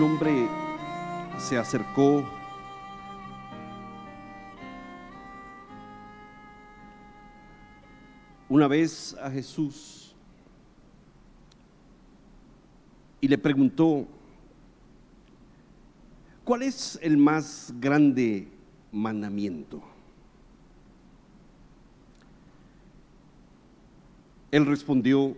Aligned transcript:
un 0.00 0.12
hombre 0.12 0.48
se 1.36 1.58
acercó 1.58 2.24
una 8.48 8.66
vez 8.66 9.14
a 9.20 9.30
Jesús 9.30 10.14
y 13.20 13.28
le 13.28 13.36
preguntó, 13.36 14.06
¿cuál 16.44 16.62
es 16.62 16.98
el 17.02 17.18
más 17.18 17.74
grande 17.78 18.48
mandamiento? 18.92 19.82
Él 24.50 24.64
respondió, 24.64 25.36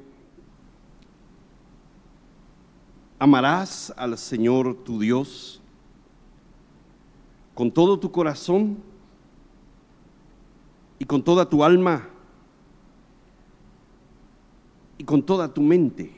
amarás 3.23 3.95
al 3.97 4.19
Señor 4.19 4.75
tu 4.83 4.99
Dios 4.99 5.63
con 7.55 7.71
todo 7.71 7.97
tu 7.97 8.11
corazón 8.11 8.79
y 10.99 11.05
con 11.05 11.23
toda 11.23 11.49
tu 11.49 11.63
alma 11.63 12.09
y 14.99 15.05
con 15.05 15.23
toda 15.23 15.47
tu 15.55 15.63
mente. 15.63 16.11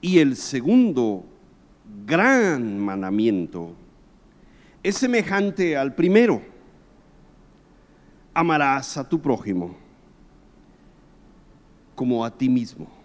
Y 0.00 0.20
el 0.20 0.36
segundo 0.36 1.24
gran 2.06 2.78
mandamiento 2.78 3.72
es 4.84 4.98
semejante 4.98 5.76
al 5.76 5.96
primero. 5.96 6.40
Amarás 8.32 8.96
a 8.98 9.08
tu 9.08 9.20
prójimo 9.20 9.74
como 11.96 12.24
a 12.24 12.30
ti 12.30 12.48
mismo. 12.48 13.03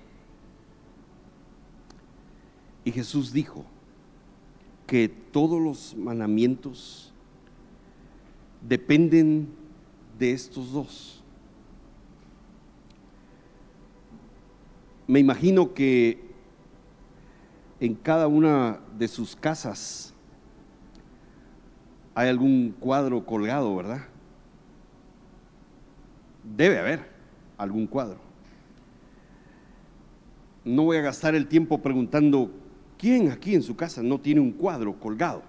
Y 2.83 2.91
Jesús 2.91 3.33
dijo 3.33 3.65
que 4.87 5.09
todos 5.09 5.61
los 5.61 5.95
mandamientos 5.95 7.13
dependen 8.67 9.49
de 10.17 10.31
estos 10.31 10.71
dos. 10.71 11.23
Me 15.07 15.19
imagino 15.19 15.73
que 15.73 16.21
en 17.79 17.95
cada 17.95 18.27
una 18.27 18.79
de 18.97 19.07
sus 19.07 19.35
casas 19.35 20.13
hay 22.13 22.29
algún 22.29 22.75
cuadro 22.79 23.25
colgado, 23.25 23.75
¿verdad? 23.75 24.01
Debe 26.43 26.79
haber 26.79 27.09
algún 27.57 27.87
cuadro 27.87 28.29
no 30.69 30.83
voy 30.83 30.97
a 30.97 31.01
gastar 31.01 31.35
el 31.35 31.47
tiempo 31.47 31.79
preguntando 31.79 32.51
quién 32.99 33.31
aquí 33.31 33.55
en 33.55 33.63
su 33.63 33.75
casa 33.75 34.03
no 34.03 34.19
tiene 34.19 34.41
un 34.41 34.51
cuadro 34.51 34.93
colgado, 34.99 35.41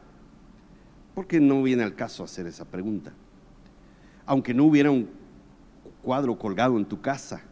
porque 1.15 1.41
no 1.41 1.63
viene 1.63 1.83
al 1.83 1.97
caso 1.97 2.23
hacer 2.23 2.47
esa 2.47 2.65
pregunta. 2.65 3.13
Aunque 4.25 4.55
no 4.55 4.65
hubiera 4.65 4.91
un 4.91 5.11
cuadro 6.01 6.39
colgado 6.39 6.79
en 6.79 6.85
tu 6.85 7.01
casa, 7.01 7.43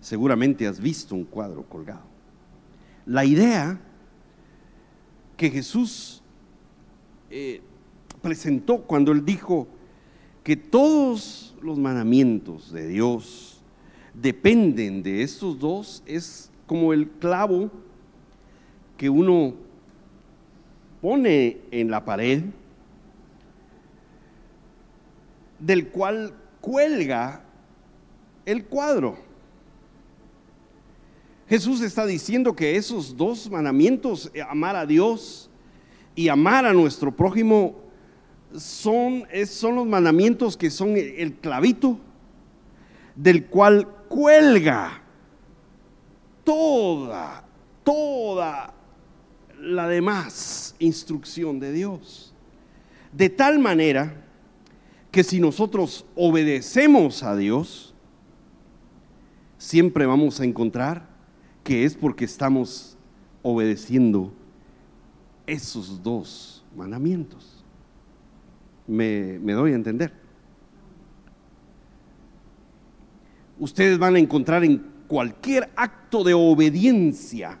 seguramente 0.00 0.66
has 0.66 0.80
visto 0.80 1.14
un 1.14 1.24
cuadro 1.24 1.62
colgado. 1.62 2.02
La 3.04 3.24
idea 3.26 3.78
que 5.36 5.50
Jesús 5.50 6.22
eh, 7.30 7.60
presentó 8.22 8.78
cuando 8.82 9.12
él 9.12 9.24
dijo 9.24 9.68
que 10.42 10.56
todos 10.56 11.54
los 11.60 11.78
mandamientos 11.78 12.72
de 12.72 12.88
Dios 12.88 13.62
dependen 14.14 15.02
de 15.02 15.22
estos 15.22 15.58
dos 15.58 16.02
es 16.06 16.50
como 16.66 16.92
el 16.92 17.08
clavo 17.10 17.70
que 19.02 19.10
uno 19.10 19.52
pone 21.00 21.58
en 21.72 21.90
la 21.90 22.04
pared, 22.04 22.44
del 25.58 25.88
cual 25.88 26.32
cuelga 26.60 27.42
el 28.46 28.64
cuadro. 28.64 29.18
Jesús 31.48 31.80
está 31.80 32.06
diciendo 32.06 32.54
que 32.54 32.76
esos 32.76 33.16
dos 33.16 33.50
mandamientos, 33.50 34.30
eh, 34.34 34.40
amar 34.40 34.76
a 34.76 34.86
Dios 34.86 35.50
y 36.14 36.28
amar 36.28 36.64
a 36.64 36.72
nuestro 36.72 37.10
prójimo, 37.10 37.74
son, 38.56 39.24
son 39.46 39.74
los 39.74 39.86
mandamientos 39.88 40.56
que 40.56 40.70
son 40.70 40.96
el 40.96 41.34
clavito 41.38 41.98
del 43.16 43.46
cual 43.46 43.84
cuelga 44.08 45.02
toda, 46.44 47.44
toda 47.82 48.74
la 49.62 49.88
demás 49.88 50.74
instrucción 50.78 51.60
de 51.60 51.72
Dios. 51.72 52.34
De 53.12 53.30
tal 53.30 53.58
manera 53.58 54.16
que 55.10 55.22
si 55.22 55.40
nosotros 55.40 56.04
obedecemos 56.14 57.22
a 57.22 57.36
Dios, 57.36 57.94
siempre 59.58 60.06
vamos 60.06 60.40
a 60.40 60.44
encontrar 60.44 61.08
que 61.62 61.84
es 61.84 61.94
porque 61.94 62.24
estamos 62.24 62.96
obedeciendo 63.42 64.32
esos 65.46 66.02
dos 66.02 66.64
mandamientos. 66.74 67.64
Me, 68.86 69.38
me, 69.38 69.52
doy 69.52 69.72
a 69.72 69.76
entender. 69.76 70.12
Ustedes 73.58 73.98
van 73.98 74.16
a 74.16 74.18
encontrar 74.18 74.64
en 74.64 74.78
cualquier 75.06 75.70
acto 75.76 76.24
de 76.24 76.34
obediencia, 76.34 77.58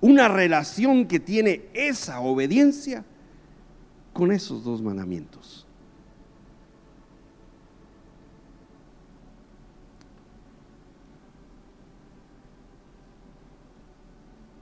una 0.00 0.28
relación 0.28 1.06
que 1.06 1.18
tiene 1.18 1.66
esa 1.74 2.20
obediencia 2.20 3.04
con 4.12 4.32
esos 4.32 4.64
dos 4.64 4.80
mandamientos. 4.82 5.66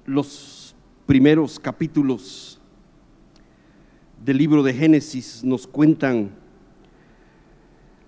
Los 0.07 0.75
primeros 1.05 1.59
capítulos 1.59 2.61
del 4.25 4.39
libro 4.39 4.63
de 4.63 4.73
Génesis 4.73 5.43
nos 5.43 5.67
cuentan 5.67 6.31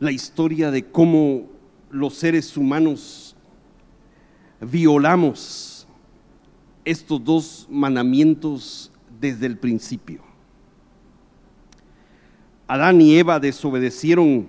la 0.01 0.13
historia 0.13 0.71
de 0.71 0.85
cómo 0.85 1.49
los 1.91 2.15
seres 2.15 2.57
humanos 2.57 3.37
violamos 4.61 5.78
estos 6.91 7.23
dos 7.23 7.67
mandamientos 7.71 8.91
desde 9.21 9.45
el 9.45 9.59
principio. 9.59 10.23
Adán 12.67 13.01
y 13.03 13.19
Eva 13.19 13.39
desobedecieron 13.41 14.49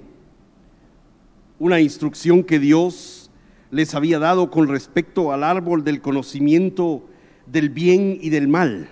una 1.60 1.82
instrucción 1.82 2.44
que 2.44 2.58
Dios 2.58 3.30
les 3.72 3.94
había 3.94 4.20
dado 4.20 4.50
con 4.50 4.70
respecto 4.70 5.34
al 5.34 5.44
árbol 5.44 5.84
del 5.84 6.00
conocimiento 6.00 7.06
del 7.46 7.70
bien 7.70 8.18
y 8.22 8.30
del 8.30 8.48
mal. 8.48 8.88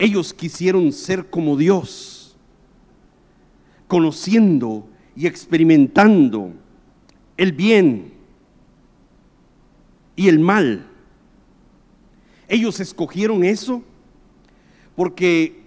Ellos 0.00 0.34
quisieron 0.34 0.92
ser 0.92 1.30
como 1.30 1.56
Dios, 1.56 2.36
conociendo 3.86 4.88
y 5.14 5.28
experimentando 5.28 6.52
el 7.36 7.52
bien 7.52 8.12
y 10.16 10.28
el 10.28 10.40
mal. 10.40 10.88
Ellos 12.52 12.80
escogieron 12.80 13.44
eso 13.44 13.82
porque 14.94 15.62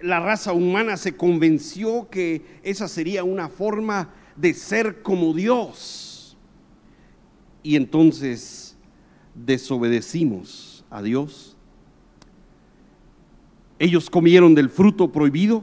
la 0.00 0.18
raza 0.18 0.52
humana 0.52 0.96
se 0.96 1.16
convenció 1.16 2.08
que 2.10 2.44
esa 2.64 2.88
sería 2.88 3.22
una 3.22 3.48
forma 3.48 4.08
de 4.34 4.52
ser 4.52 5.00
como 5.02 5.32
Dios. 5.32 6.36
Y 7.62 7.76
entonces 7.76 8.76
desobedecimos 9.36 10.84
a 10.90 11.02
Dios. 11.02 11.56
Ellos 13.78 14.10
comieron 14.10 14.56
del 14.56 14.70
fruto 14.70 15.12
prohibido, 15.12 15.62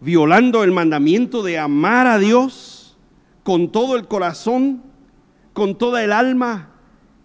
violando 0.00 0.64
el 0.64 0.72
mandamiento 0.72 1.42
de 1.42 1.58
amar 1.58 2.06
a 2.06 2.18
Dios 2.18 2.96
con 3.42 3.70
todo 3.70 3.94
el 3.94 4.08
corazón 4.08 4.82
con 5.52 5.76
toda 5.76 6.02
el 6.02 6.12
alma 6.12 6.70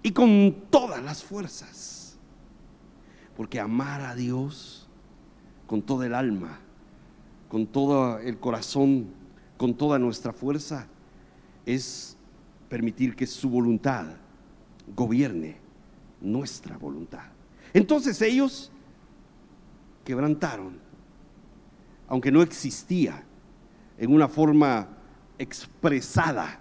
y 0.04 0.12
con 0.12 0.56
todas 0.70 1.04
las 1.04 1.24
fuerzas. 1.24 2.18
Porque 3.36 3.60
amar 3.60 4.02
a 4.02 4.16
Dios 4.16 4.88
con 5.68 5.82
toda 5.82 6.06
el 6.06 6.14
alma, 6.14 6.60
con 7.50 7.66
todo 7.66 8.20
el 8.20 8.38
corazón, 8.40 9.08
con 9.58 9.74
toda 9.74 10.00
nuestra 10.00 10.34
fuerza, 10.34 10.88
es 11.66 12.18
permitir 12.70 13.16
que 13.16 13.28
su 13.28 13.50
voluntad 13.50 14.06
gobierne 14.96 15.58
nuestra 16.20 16.78
voluntad. 16.78 17.24
Entonces 17.74 18.22
ellos 18.22 18.72
quebrantaron, 20.04 20.80
aunque 22.08 22.32
no 22.32 22.42
existía 22.42 23.24
en 23.98 24.14
una 24.14 24.28
forma 24.28 24.88
expresada 25.38 26.60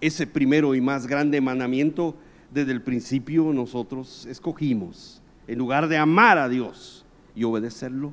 ese 0.00 0.26
primero 0.26 0.74
y 0.74 0.80
más 0.80 1.06
grande 1.06 1.40
mandamiento, 1.40 2.16
desde 2.52 2.72
el 2.72 2.82
principio 2.82 3.52
nosotros 3.52 4.26
escogimos, 4.26 5.22
en 5.46 5.58
lugar 5.58 5.88
de 5.88 5.98
amar 5.98 6.38
a 6.38 6.48
Dios 6.48 7.04
y 7.34 7.44
obedecerlo, 7.44 8.12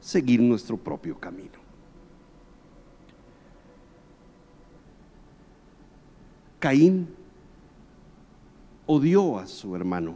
seguir 0.00 0.40
nuestro 0.40 0.76
propio 0.76 1.18
camino. 1.18 1.58
Caín 6.58 7.08
odió 8.86 9.38
a 9.38 9.46
su 9.46 9.76
hermano. 9.76 10.14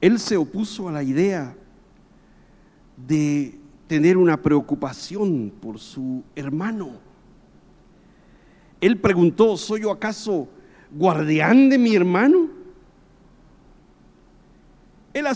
Él 0.00 0.18
se 0.18 0.36
opuso 0.36 0.88
a 0.88 0.92
la 0.92 1.02
idea 1.02 1.56
de 2.96 3.58
tener 3.86 4.18
una 4.18 4.36
preocupación 4.36 5.52
por 5.62 5.78
su 5.78 6.22
hermano. 6.36 7.13
Él 8.84 9.00
preguntó, 9.00 9.56
¿soy 9.56 9.80
yo 9.80 9.90
acaso 9.90 10.46
guardián 10.90 11.70
de 11.70 11.78
mi 11.78 11.96
hermano? 11.96 12.50
Él 15.14 15.26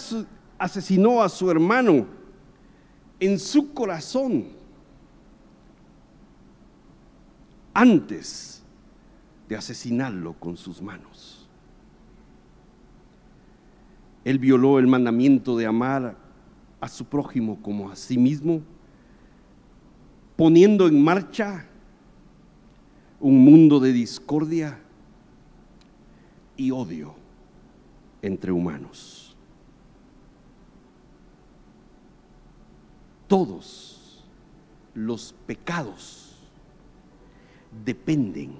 asesinó 0.59 1.23
a 1.23 1.31
su 1.31 1.50
hermano 1.50 2.05
en 3.19 3.39
su 3.39 3.73
corazón 3.73 4.49
antes 7.73 8.62
de 9.49 9.56
asesinarlo 9.56 10.35
con 10.35 10.59
sus 10.59 10.83
manos. 10.83 11.49
Él 14.27 14.39
violó 14.39 14.79
el 14.79 14.89
mandamiento 14.89 15.56
de 15.56 15.65
amar 15.65 16.19
a 16.83 16.89
su 16.89 17.06
prójimo 17.06 17.62
como 17.62 17.91
a 17.91 17.97
sí 17.97 18.19
mismo, 18.19 18.61
poniendo 20.37 20.87
en 20.87 21.03
marcha 21.03 21.65
un 23.20 23.44
mundo 23.44 23.81
de 23.81 23.93
discordia 23.93 24.79
y 26.56 26.70
odio 26.70 27.15
entre 28.23 28.53
humanos. 28.53 29.37
Todos 33.26 34.25
los 34.94 35.35
pecados 35.47 36.37
dependen 37.85 38.55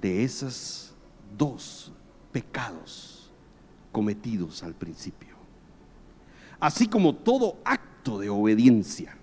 de 0.00 0.22
esos 0.22 0.94
dos 1.36 1.92
pecados 2.32 3.30
cometidos 3.92 4.62
al 4.62 4.74
principio. 4.74 5.34
Así 6.60 6.86
como 6.86 7.14
todo 7.14 7.56
acto 7.64 8.18
de 8.18 8.30
obediencia 8.30 9.16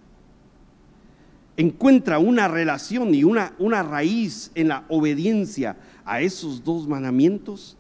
encuentra 1.58 2.20
una 2.20 2.48
relación 2.48 3.14
y 3.14 3.24
una, 3.24 3.54
una 3.60 3.84
raíz 3.84 4.52
en 4.56 4.70
la 4.70 4.86
obediencia 4.90 5.78
a 6.06 6.22
esos 6.22 6.64
dos 6.64 6.88
mandamientos, 6.88 7.78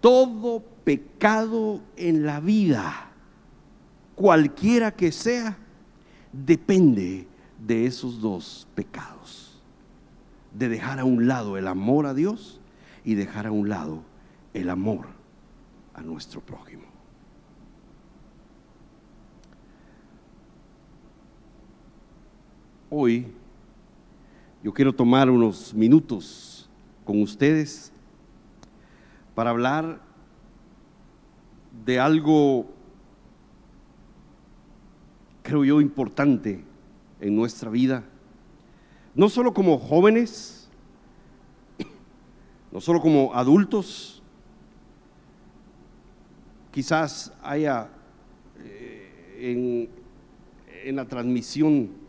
todo 0.00 0.62
pecado 0.84 1.80
en 1.96 2.24
la 2.24 2.40
vida, 2.40 3.10
cualquiera 4.14 4.92
que 4.92 5.12
sea, 5.12 5.56
depende 6.32 7.26
de 7.64 7.86
esos 7.86 8.20
dos 8.20 8.66
pecados. 8.74 9.60
De 10.52 10.68
dejar 10.68 10.98
a 10.98 11.04
un 11.04 11.28
lado 11.28 11.56
el 11.56 11.66
amor 11.66 12.06
a 12.06 12.14
Dios 12.14 12.60
y 13.04 13.14
dejar 13.14 13.46
a 13.46 13.52
un 13.52 13.68
lado 13.68 14.02
el 14.52 14.68
amor 14.68 15.06
a 15.94 16.02
nuestro 16.02 16.40
prójimo. 16.40 16.91
Hoy 22.94 23.26
yo 24.62 24.70
quiero 24.74 24.94
tomar 24.94 25.30
unos 25.30 25.72
minutos 25.72 26.68
con 27.06 27.22
ustedes 27.22 27.90
para 29.34 29.48
hablar 29.48 29.98
de 31.86 31.98
algo, 31.98 32.66
creo 35.42 35.64
yo, 35.64 35.80
importante 35.80 36.62
en 37.18 37.34
nuestra 37.34 37.70
vida, 37.70 38.04
no 39.14 39.30
solo 39.30 39.54
como 39.54 39.78
jóvenes, 39.78 40.68
no 42.70 42.78
solo 42.78 43.00
como 43.00 43.32
adultos, 43.32 44.22
quizás 46.70 47.32
haya 47.42 47.88
eh, 48.58 49.38
en, 49.40 49.88
en 50.86 50.96
la 50.96 51.06
transmisión 51.06 52.01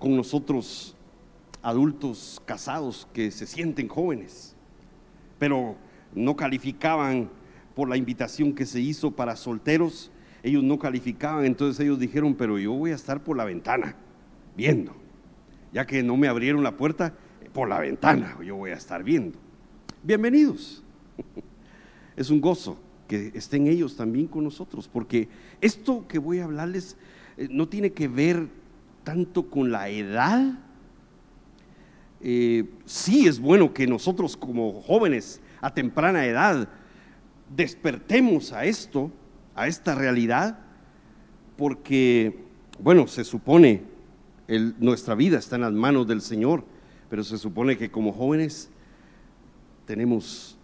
con 0.00 0.16
nosotros 0.16 0.96
adultos 1.62 2.42
casados 2.44 3.06
que 3.12 3.30
se 3.30 3.46
sienten 3.46 3.86
jóvenes, 3.86 4.56
pero 5.38 5.76
no 6.12 6.34
calificaban 6.34 7.30
por 7.76 7.88
la 7.88 7.96
invitación 7.96 8.52
que 8.52 8.66
se 8.66 8.80
hizo 8.80 9.12
para 9.12 9.36
solteros 9.36 10.10
ellos 10.42 10.62
no 10.62 10.78
calificaban, 10.78 11.44
entonces 11.44 11.80
ellos 11.80 11.98
dijeron, 11.98 12.34
pero 12.34 12.58
yo 12.58 12.72
voy 12.72 12.92
a 12.92 12.94
estar 12.94 13.22
por 13.22 13.36
la 13.36 13.44
ventana, 13.44 13.94
viendo. 14.56 14.94
Ya 15.72 15.86
que 15.86 16.02
no 16.02 16.16
me 16.16 16.28
abrieron 16.28 16.62
la 16.62 16.76
puerta, 16.76 17.14
por 17.52 17.68
la 17.68 17.78
ventana 17.78 18.38
yo 18.44 18.56
voy 18.56 18.70
a 18.70 18.74
estar 18.74 19.02
viendo. 19.02 19.38
Bienvenidos. 20.02 20.82
Es 22.16 22.28
un 22.28 22.40
gozo 22.40 22.78
que 23.08 23.30
estén 23.34 23.66
ellos 23.66 23.96
también 23.96 24.26
con 24.26 24.44
nosotros, 24.44 24.88
porque 24.88 25.28
esto 25.62 26.06
que 26.06 26.18
voy 26.18 26.40
a 26.40 26.44
hablarles 26.44 26.98
eh, 27.38 27.48
no 27.50 27.66
tiene 27.66 27.92
que 27.92 28.08
ver 28.08 28.46
tanto 29.10 29.50
con 29.50 29.72
la 29.72 29.88
edad. 29.88 30.52
Eh, 32.20 32.70
sí 32.84 33.26
es 33.26 33.40
bueno 33.40 33.74
que 33.74 33.84
nosotros 33.88 34.36
como 34.36 34.82
jóvenes 34.82 35.40
a 35.60 35.74
temprana 35.74 36.26
edad 36.26 36.68
despertemos 37.56 38.52
a 38.52 38.66
esto, 38.66 39.10
a 39.56 39.66
esta 39.66 39.96
realidad, 39.96 40.60
porque, 41.56 42.38
bueno, 42.78 43.08
se 43.08 43.24
supone, 43.24 43.82
nuestra 44.78 45.16
vida 45.16 45.38
está 45.38 45.56
en 45.56 45.62
las 45.62 45.72
manos 45.72 46.06
del 46.06 46.20
Señor, 46.20 46.62
pero 47.08 47.24
se 47.24 47.36
supone 47.36 47.76
que 47.76 47.90
como 47.90 48.12
jóvenes 48.12 48.70
tenemos 49.86 50.56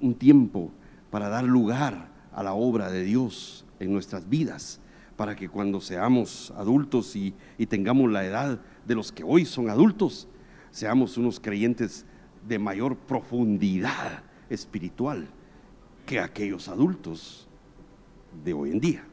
un 0.00 0.14
tiempo 0.14 0.70
para 1.10 1.28
dar 1.28 1.44
lugar 1.44 2.08
a 2.32 2.42
la 2.42 2.54
obra 2.54 2.90
de 2.90 3.04
Dios 3.04 3.66
en 3.78 3.92
nuestras 3.92 4.26
vidas, 4.26 4.80
para 5.20 5.36
que 5.36 5.50
cuando 5.50 5.82
seamos 5.82 6.50
adultos 6.56 7.14
y, 7.14 7.34
tengamos 7.66 8.10
la 8.10 8.24
edad 8.24 8.58
de 8.86 8.94
los 8.94 9.12
que 9.12 9.22
hoy 9.22 9.44
son 9.44 9.68
adultos, 9.68 10.26
seamos 10.70 11.18
unos 11.18 11.38
creyentes 11.38 12.06
de 12.48 12.58
mayor 12.58 12.96
profundidad 12.96 14.22
espiritual 14.48 15.28
que 16.06 16.20
aquellos 16.20 16.68
adultos 16.68 17.46
de 18.42 18.54
hoy 18.54 18.70
en 18.70 18.80
día. 18.80 19.04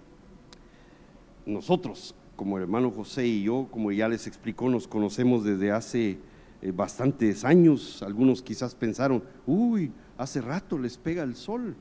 Nosotros, 1.46 2.16
como 2.38 2.58
hermano 2.58 2.90
José 2.90 3.28
y 3.28 3.44
yo, 3.44 3.68
como 3.70 3.92
ya 3.92 4.08
les 4.08 4.28
explicó, 4.28 4.70
nos 4.70 4.88
conocemos 4.88 5.44
desde 5.44 5.74
hace 5.74 6.20
eh, 6.62 6.72
bastantes 6.72 7.44
años. 7.44 8.02
Algunos 8.02 8.42
quizás 8.42 8.76
pensaron, 8.76 9.26
uy, 9.46 9.92
hace 10.18 10.40
rato 10.40 10.78
les 10.78 10.98
pega 10.98 11.24
el 11.24 11.36
sol. 11.36 11.76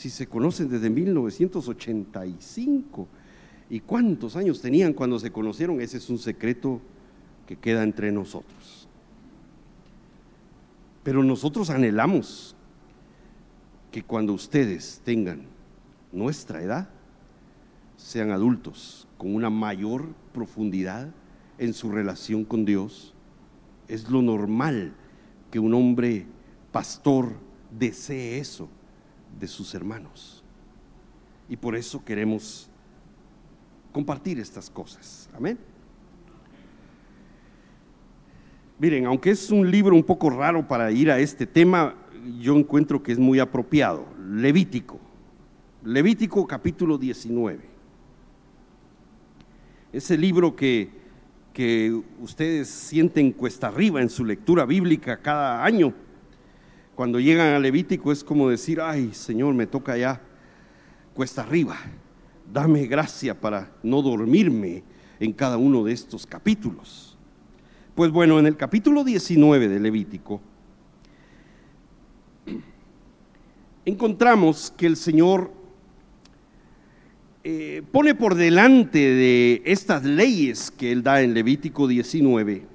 Si 0.00 0.08
se 0.08 0.26
conocen 0.26 0.70
desde 0.70 0.88
1985. 0.88 3.06
¿Y 3.68 3.80
cuántos 3.80 4.34
años 4.34 4.62
tenían 4.62 4.94
cuando 4.94 5.18
se 5.18 5.30
conocieron? 5.30 5.78
Ese 5.78 5.98
es 5.98 6.08
un 6.08 6.16
secreto 6.16 6.80
que 7.46 7.56
queda 7.56 7.82
entre 7.82 8.10
nosotros. 8.10 8.88
Pero 11.02 11.22
nosotros 11.22 11.68
anhelamos 11.68 12.56
que 13.92 14.02
cuando 14.02 14.32
ustedes 14.32 15.02
tengan 15.04 15.42
nuestra 16.12 16.62
edad 16.62 16.88
sean 17.98 18.30
adultos 18.30 19.06
con 19.18 19.34
una 19.34 19.50
mayor 19.50 20.06
profundidad 20.32 21.10
en 21.58 21.74
su 21.74 21.90
relación 21.90 22.46
con 22.46 22.64
Dios. 22.64 23.12
Es 23.86 24.08
lo 24.08 24.22
normal 24.22 24.94
que 25.50 25.58
un 25.58 25.74
hombre 25.74 26.24
pastor 26.72 27.34
desee 27.78 28.38
eso 28.38 28.70
de 29.38 29.46
sus 29.46 29.74
hermanos. 29.74 30.42
Y 31.48 31.56
por 31.56 31.76
eso 31.76 32.04
queremos 32.04 32.68
compartir 33.92 34.38
estas 34.38 34.70
cosas. 34.70 35.28
Amén. 35.34 35.58
Miren, 38.78 39.04
aunque 39.04 39.30
es 39.30 39.50
un 39.50 39.70
libro 39.70 39.94
un 39.94 40.02
poco 40.02 40.30
raro 40.30 40.66
para 40.66 40.90
ir 40.90 41.10
a 41.10 41.18
este 41.18 41.46
tema, 41.46 41.94
yo 42.40 42.56
encuentro 42.56 43.02
que 43.02 43.12
es 43.12 43.18
muy 43.18 43.38
apropiado. 43.38 44.06
Levítico. 44.18 44.98
Levítico 45.84 46.46
capítulo 46.46 46.96
19. 46.96 47.60
Ese 49.92 50.16
libro 50.16 50.54
que, 50.54 50.88
que 51.52 52.00
ustedes 52.20 52.68
sienten 52.68 53.32
cuesta 53.32 53.68
arriba 53.68 54.00
en 54.00 54.08
su 54.08 54.24
lectura 54.24 54.64
bíblica 54.64 55.18
cada 55.18 55.64
año. 55.64 55.92
Cuando 57.00 57.18
llegan 57.18 57.54
a 57.54 57.58
Levítico 57.58 58.12
es 58.12 58.22
como 58.22 58.50
decir, 58.50 58.78
ay 58.78 59.14
Señor, 59.14 59.54
me 59.54 59.66
toca 59.66 59.96
ya 59.96 60.20
cuesta 61.14 61.40
arriba. 61.40 61.74
Dame 62.52 62.86
gracia 62.86 63.40
para 63.40 63.72
no 63.82 64.02
dormirme 64.02 64.84
en 65.18 65.32
cada 65.32 65.56
uno 65.56 65.82
de 65.82 65.94
estos 65.94 66.26
capítulos. 66.26 67.16
Pues 67.94 68.10
bueno, 68.10 68.38
en 68.38 68.44
el 68.44 68.54
capítulo 68.54 69.02
19 69.02 69.68
de 69.68 69.80
Levítico 69.80 70.42
encontramos 73.86 74.70
que 74.76 74.84
el 74.84 74.96
Señor 74.96 75.54
eh, 77.44 77.82
pone 77.92 78.14
por 78.14 78.34
delante 78.34 78.98
de 78.98 79.62
estas 79.64 80.04
leyes 80.04 80.70
que 80.70 80.92
Él 80.92 81.02
da 81.02 81.22
en 81.22 81.32
Levítico 81.32 81.88
19 81.88 82.66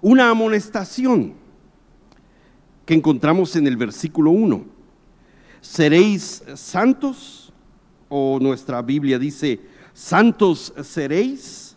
una 0.00 0.30
amonestación 0.30 1.39
que 2.90 2.94
encontramos 2.94 3.54
en 3.54 3.68
el 3.68 3.76
versículo 3.76 4.32
1. 4.32 4.64
¿Seréis 5.60 6.42
santos? 6.56 7.52
O 8.08 8.40
nuestra 8.40 8.82
Biblia 8.82 9.16
dice, 9.16 9.60
santos 9.92 10.74
seréis, 10.82 11.76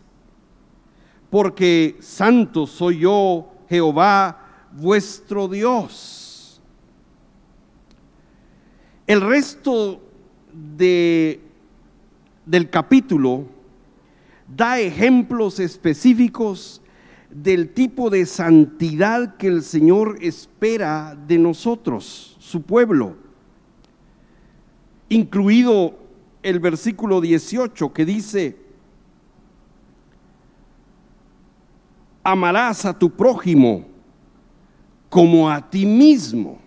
porque 1.30 1.98
santo 2.00 2.66
soy 2.66 3.02
yo, 3.02 3.48
Jehová, 3.70 4.72
vuestro 4.72 5.48
Dios. 5.48 6.60
El 9.06 9.22
resto 9.22 10.02
de, 10.52 11.42
del 12.44 12.72
capítulo 12.72 13.46
da 14.48 14.80
ejemplos 14.80 15.60
específicos 15.60 16.82
del 17.36 17.74
tipo 17.74 18.10
de 18.10 18.26
santidad 18.26 19.38
que 19.38 19.48
el 19.48 19.64
Señor 19.64 20.18
espera 20.22 21.18
de 21.28 21.38
nosotros, 21.38 22.36
su 22.40 22.62
pueblo, 22.62 23.16
incluido 25.10 25.98
el 26.44 26.60
versículo 26.60 27.22
18 27.22 27.92
que 27.94 28.06
dice, 28.06 28.58
amarás 32.24 32.86
a 32.86 32.98
tu 32.98 33.10
prójimo 33.10 33.88
como 35.10 35.50
a 35.50 35.70
ti 35.70 35.86
mismo, 35.86 36.60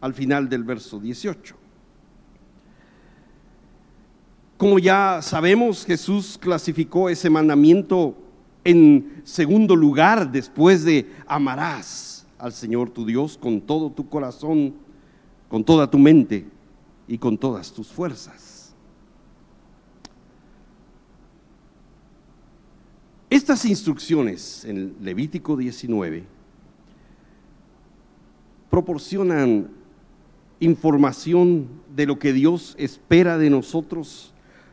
al 0.00 0.14
final 0.14 0.48
del 0.48 0.64
verso 0.64 0.98
18. 0.98 1.56
Como 4.56 4.78
ya 4.78 5.20
sabemos, 5.22 5.84
Jesús 5.84 6.38
clasificó 6.40 7.08
ese 7.08 7.28
mandamiento 7.28 8.16
en 8.64 9.22
segundo 9.24 9.74
lugar, 9.76 10.30
después 10.30 10.84
de 10.84 11.10
amarás 11.26 12.26
al 12.38 12.52
Señor 12.52 12.90
tu 12.90 13.04
Dios 13.04 13.38
con 13.38 13.60
todo 13.60 13.90
tu 13.90 14.08
corazón, 14.08 14.74
con 15.48 15.64
toda 15.64 15.90
tu 15.90 15.98
mente 15.98 16.46
y 17.06 17.18
con 17.18 17.36
todas 17.36 17.72
tus 17.72 17.88
fuerzas. 17.88 18.74
Estas 23.30 23.64
instrucciones 23.64 24.64
en 24.64 24.94
Levítico 25.00 25.56
19 25.56 26.24
proporcionan 28.70 29.70
información 30.60 31.68
de 31.94 32.06
lo 32.06 32.18
que 32.18 32.32
Dios 32.32 32.74
espera 32.78 33.38
de 33.38 33.50
nosotros 33.50 34.32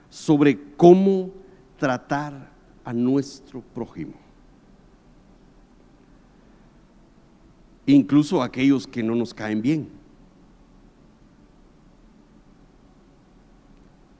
sobre 0.09 0.59
cómo 0.75 1.31
tratar 1.77 2.51
a 2.89 2.93
nuestro 2.93 3.61
prójimo. 3.61 4.13
Incluso 7.85 8.41
aquellos 8.41 8.87
que 8.87 9.03
no 9.03 9.13
nos 9.13 9.31
caen 9.31 9.61
bien. 9.61 9.89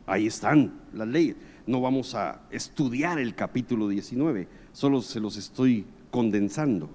Ahí 0.06 0.28
están 0.28 0.72
las 0.94 1.08
leyes. 1.08 1.36
No 1.66 1.82
vamos 1.82 2.14
a 2.14 2.44
estudiar 2.52 3.18
el 3.18 3.34
capítulo 3.34 3.88
19, 3.88 4.48
solo 4.72 5.02
se 5.02 5.20
los 5.20 5.36
estoy 5.36 5.86
condensando. 6.12 6.92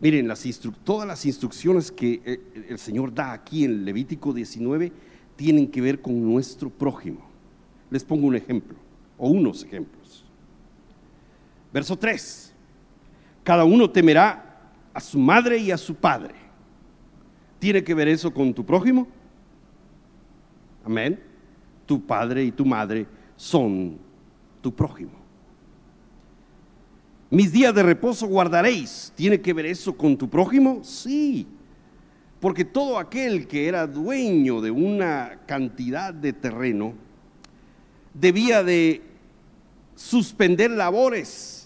Miren, 0.00 0.32
todas 0.82 1.06
las 1.06 1.26
instrucciones 1.26 1.92
que 1.92 2.22
eh, 2.24 2.66
el 2.70 2.78
Señor 2.78 3.12
da 3.12 3.32
aquí 3.32 3.64
en 3.64 3.84
Levítico 3.84 4.32
19 4.32 4.92
tienen 5.36 5.70
que 5.70 5.82
ver 5.82 6.00
con 6.00 6.22
nuestro 6.24 6.70
prójimo. 6.70 7.20
Les 7.90 8.02
pongo 8.02 8.26
un 8.26 8.36
ejemplo, 8.36 8.76
o 9.18 9.28
unos 9.28 9.64
ejemplos. 9.64 10.01
Verso 11.72 11.96
3. 11.96 12.52
Cada 13.42 13.64
uno 13.64 13.90
temerá 13.90 14.60
a 14.92 15.00
su 15.00 15.18
madre 15.18 15.58
y 15.58 15.70
a 15.70 15.78
su 15.78 15.94
padre. 15.94 16.34
¿Tiene 17.58 17.82
que 17.82 17.94
ver 17.94 18.08
eso 18.08 18.32
con 18.32 18.52
tu 18.52 18.64
prójimo? 18.64 19.08
Amén. 20.84 21.18
Tu 21.86 22.04
padre 22.04 22.44
y 22.44 22.52
tu 22.52 22.64
madre 22.64 23.06
son 23.36 23.98
tu 24.60 24.74
prójimo. 24.74 25.12
Mis 27.30 27.50
días 27.50 27.74
de 27.74 27.82
reposo 27.82 28.26
guardaréis. 28.26 29.12
¿Tiene 29.16 29.40
que 29.40 29.52
ver 29.52 29.66
eso 29.66 29.96
con 29.96 30.16
tu 30.16 30.28
prójimo? 30.28 30.84
Sí. 30.84 31.46
Porque 32.40 32.64
todo 32.64 32.98
aquel 32.98 33.46
que 33.46 33.68
era 33.68 33.86
dueño 33.86 34.60
de 34.60 34.70
una 34.70 35.38
cantidad 35.46 36.12
de 36.12 36.32
terreno 36.32 36.94
debía 38.12 38.62
de 38.62 39.00
suspender 39.94 40.72
labores 40.72 41.61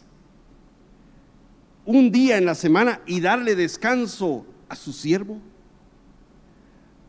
un 1.86 2.10
día 2.10 2.36
en 2.36 2.44
la 2.44 2.56
semana 2.56 3.00
y 3.06 3.20
darle 3.20 3.54
descanso 3.54 4.44
a 4.68 4.74
su 4.74 4.92
siervo, 4.92 5.38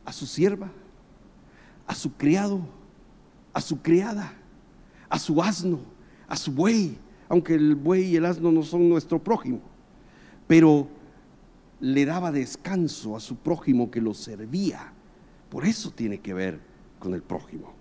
a 0.05 0.13
su 0.13 0.27
sierva, 0.27 0.72
a 1.88 1.96
su 1.96 2.13
criado, 2.13 2.62
a 3.53 3.60
su 3.60 3.81
criada, 3.81 4.34
a 5.10 5.17
su 5.17 5.41
asno, 5.41 5.79
a 6.27 6.38
su 6.38 6.51
buey, 6.51 6.98
aunque 7.27 7.55
el 7.55 7.75
buey 7.75 8.03
y 8.03 8.15
el 8.17 8.25
asno 8.25 8.51
no 8.51 8.62
son 8.62 8.88
nuestro 8.88 9.22
prójimo, 9.22 9.62
pero 10.46 10.88
le 11.79 12.05
daba 12.05 12.31
descanso 12.31 13.15
a 13.15 13.19
su 13.19 13.36
prójimo 13.36 13.89
que 13.89 14.00
lo 14.00 14.13
servía. 14.13 14.93
Por 15.50 15.65
eso 15.65 15.91
tiene 15.91 16.19
que 16.19 16.34
ver 16.34 16.60
con 17.00 17.13
el 17.15 17.24
prójimo. 17.24 17.74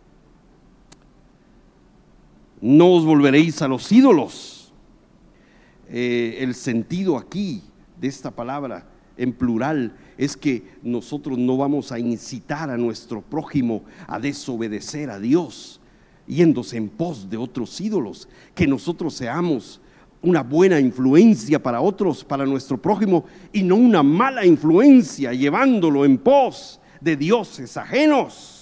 No 2.61 2.93
os 2.93 3.05
volveréis 3.05 3.61
a 3.61 3.69
los 3.69 3.93
ídolos 3.93 4.56
eh, 5.91 6.39
el 6.41 6.55
sentido 6.55 7.17
aquí 7.17 7.63
de 8.01 8.09
esta 8.09 8.31
palabra 8.31 8.87
en 9.17 9.33
plural 9.33 9.97
es 10.19 10.37
que 10.37 10.63
nosotros 10.83 11.39
no 11.39 11.57
vamos 11.57 11.93
a 11.93 11.99
incitar 11.99 12.71
a 12.71 12.77
nuestro 12.77 13.23
prójimo 13.23 13.85
a 14.07 14.19
desobedecer 14.19 15.11
a 15.11 15.19
Dios 15.19 15.81
yéndose 16.27 16.77
en 16.77 16.89
pos 16.89 17.31
de 17.31 17.37
otros 17.37 17.81
ídolos, 17.81 18.29
que 18.55 18.67
nosotros 18.67 19.15
seamos 19.15 19.81
una 20.23 20.43
buena 20.43 20.81
influencia 20.81 21.63
para 21.63 21.81
otros, 21.81 22.25
para 22.25 22.45
nuestro 22.45 22.81
prójimo, 22.81 23.25
y 23.53 23.63
no 23.63 23.77
una 23.77 24.03
mala 24.03 24.45
influencia 24.45 25.33
llevándolo 25.33 26.05
en 26.05 26.19
pos 26.19 26.81
de 27.01 27.17
dioses 27.17 27.77
ajenos. 27.77 28.56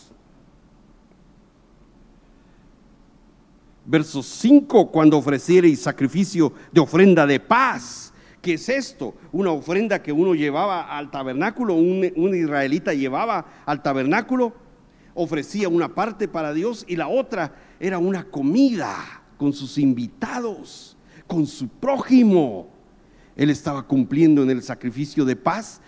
Verso 3.86 4.22
5, 4.22 4.90
cuando 4.90 5.18
ofreciereis 5.18 5.80
sacrificio 5.80 6.52
de 6.72 6.80
ofrenda 6.80 7.26
de 7.26 7.38
paz. 7.40 8.12
¿Qué 8.40 8.54
es 8.54 8.68
esto? 8.68 9.14
Una 9.32 9.50
ofrenda 9.50 10.02
que 10.02 10.12
uno 10.12 10.34
llevaba 10.34 10.96
al 10.96 11.10
tabernáculo, 11.10 11.74
un, 11.74 12.12
un, 12.16 12.34
israelita 12.34 12.92
llevaba 12.92 13.46
al 13.64 13.82
tabernáculo, 13.82 14.54
ofrecía 15.14 15.68
una 15.68 15.94
parte 15.94 16.28
para 16.28 16.52
Dios 16.52 16.84
y 16.86 16.96
la 16.96 17.08
otra 17.08 17.54
era 17.80 17.98
una 17.98 18.24
comida 18.24 18.96
con 19.38 19.52
sus 19.52 19.78
invitados, 19.78 20.96
con 21.26 21.46
su 21.46 21.68
prójimo. 21.68 22.68
Él 23.36 23.50
estaba 23.50 23.86
cumpliendo 23.86 24.42
en 24.42 24.50
el 24.50 24.62
sacrificio 24.62 25.24
de 25.24 25.36
paz 25.36 25.80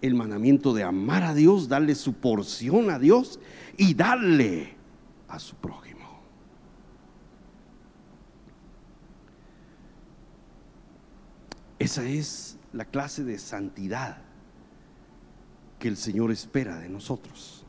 el 0.00 0.14
mandamiento 0.14 0.74
de 0.74 0.82
amar 0.82 1.22
a 1.22 1.34
Dios, 1.34 1.68
darle 1.68 1.94
su 1.94 2.12
porción 2.14 2.90
a 2.90 2.98
Dios 2.98 3.40
y 3.76 3.94
darle 3.94 4.74
a 5.28 5.38
su 5.38 5.54
prójimo. 5.56 5.93
Esa 11.84 12.02
es 12.08 12.56
la 12.72 12.86
clase 12.86 13.24
de 13.24 13.38
santidad 13.38 14.16
que 15.78 15.86
el 15.86 15.98
Señor 15.98 16.30
espera 16.30 16.78
de 16.78 16.88
nosotros. 16.88 17.62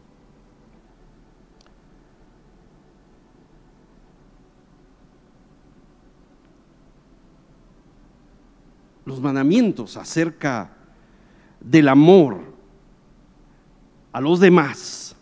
Los 9.04 9.20
mandamientos 9.20 9.98
acerca 9.98 10.70
del 11.60 11.90
amor 11.90 12.40
a 14.14 14.22
los 14.22 14.40
demás 14.40 15.14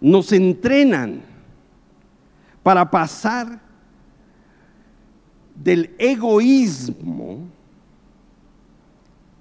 nos 0.00 0.32
entrenan 0.32 1.22
para 2.64 2.90
pasar 2.90 3.60
del 5.54 5.94
egoísmo 5.98 7.46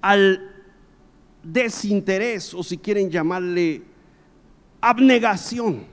al 0.02 0.52
desinterés 1.44 2.54
o 2.54 2.64
si 2.64 2.78
quieren 2.78 3.10
llamarle 3.10 3.84
abnegación. 4.80 5.84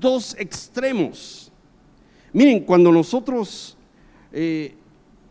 Dos 0.00 0.36
extremos. 0.38 1.50
Miren, 2.32 2.60
cuando 2.60 2.92
nosotros 2.92 3.76
eh, 4.32 4.74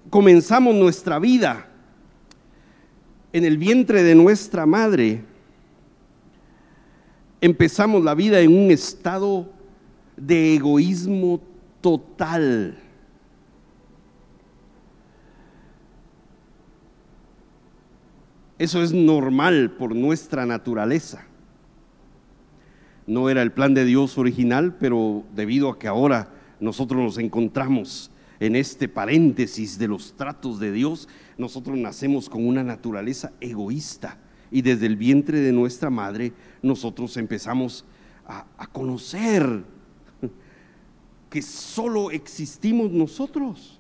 comenzamos 0.10 0.74
nuestra 0.74 1.20
vida 1.20 1.68
en 3.32 3.46
el 3.46 3.58
vientre 3.58 4.02
de 4.02 4.16
nuestra 4.16 4.66
madre, 4.66 5.24
empezamos 7.40 8.04
la 8.04 8.16
vida 8.16 8.40
en 8.40 8.58
un 8.58 8.72
estado 8.72 9.48
de 10.16 10.56
egoísmo 10.56 11.40
total. 11.82 12.78
Eso 18.58 18.82
es 18.82 18.92
normal 18.92 19.72
por 19.78 19.96
nuestra 19.96 20.46
naturaleza. 20.46 21.26
No 23.06 23.30
era 23.30 23.42
el 23.42 23.52
plan 23.52 23.74
de 23.74 23.86
Dios 23.86 24.18
original, 24.18 24.76
pero 24.80 25.24
debido 25.36 25.70
a 25.70 25.80
que 25.80 25.88
ahora 25.88 26.30
nosotros 26.60 27.02
nos 27.02 27.18
encontramos 27.20 28.12
en 28.40 28.56
este 28.56 28.88
paréntesis 28.88 29.78
de 29.78 29.88
los 29.88 30.14
tratos 30.14 30.60
de 30.60 30.72
Dios, 30.72 31.08
nosotros 31.38 31.78
nacemos 31.78 32.30
con 32.30 32.46
una 32.46 32.64
naturaleza 32.64 33.32
egoísta 33.40 34.18
y 34.52 34.62
desde 34.62 34.86
el 34.86 34.96
vientre 34.96 35.40
de 35.40 35.52
nuestra 35.52 35.90
madre 35.90 36.34
nosotros 36.62 37.18
empezamos 37.18 37.86
a, 38.26 38.68
conocer 38.72 39.64
que 41.30 41.42
solo 41.42 42.12
existimos 42.12 42.92
nosotros. 42.92 43.80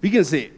Fíjense, 0.00 0.52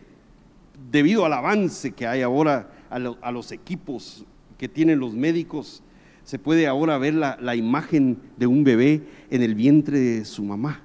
debido 0.90 1.24
al 1.24 1.32
avance 1.32 1.92
que 1.92 2.06
hay 2.06 2.22
ahora 2.22 2.70
a, 2.90 3.30
los 3.30 3.52
equipos 3.52 4.24
que 4.58 4.68
tienen 4.68 4.98
los 4.98 5.14
médicos, 5.14 5.82
se 6.24 6.38
puede 6.38 6.66
ahora 6.66 6.98
ver 6.98 7.14
la, 7.14 7.54
imagen 7.54 8.18
de 8.36 8.46
un 8.48 8.64
bebé 8.64 9.02
en 9.30 9.42
el 9.42 9.54
vientre 9.54 9.98
de 9.98 10.24
su 10.24 10.44
mamá. 10.44 10.82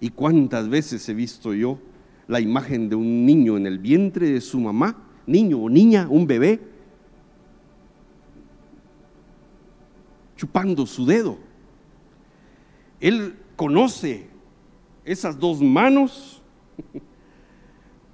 ¿Y 0.00 0.08
cuántas 0.10 0.68
veces 0.68 1.06
he 1.08 1.14
visto 1.14 1.52
yo 1.52 1.78
la 2.26 2.40
imagen 2.40 2.88
de 2.88 2.96
un 2.96 3.26
niño 3.26 3.56
en 3.56 3.66
el 3.66 3.78
vientre 3.78 4.30
de 4.30 4.40
su 4.40 4.58
mamá? 4.60 4.96
Niño 5.26 5.58
o 5.58 5.70
niña, 5.70 6.06
un 6.08 6.26
bebé, 6.26 6.60
chupando 10.36 10.86
su 10.86 11.06
dedo. 11.06 11.38
Él 13.04 13.36
conoce 13.54 14.26
esas 15.04 15.38
dos 15.38 15.60
manos. 15.60 16.40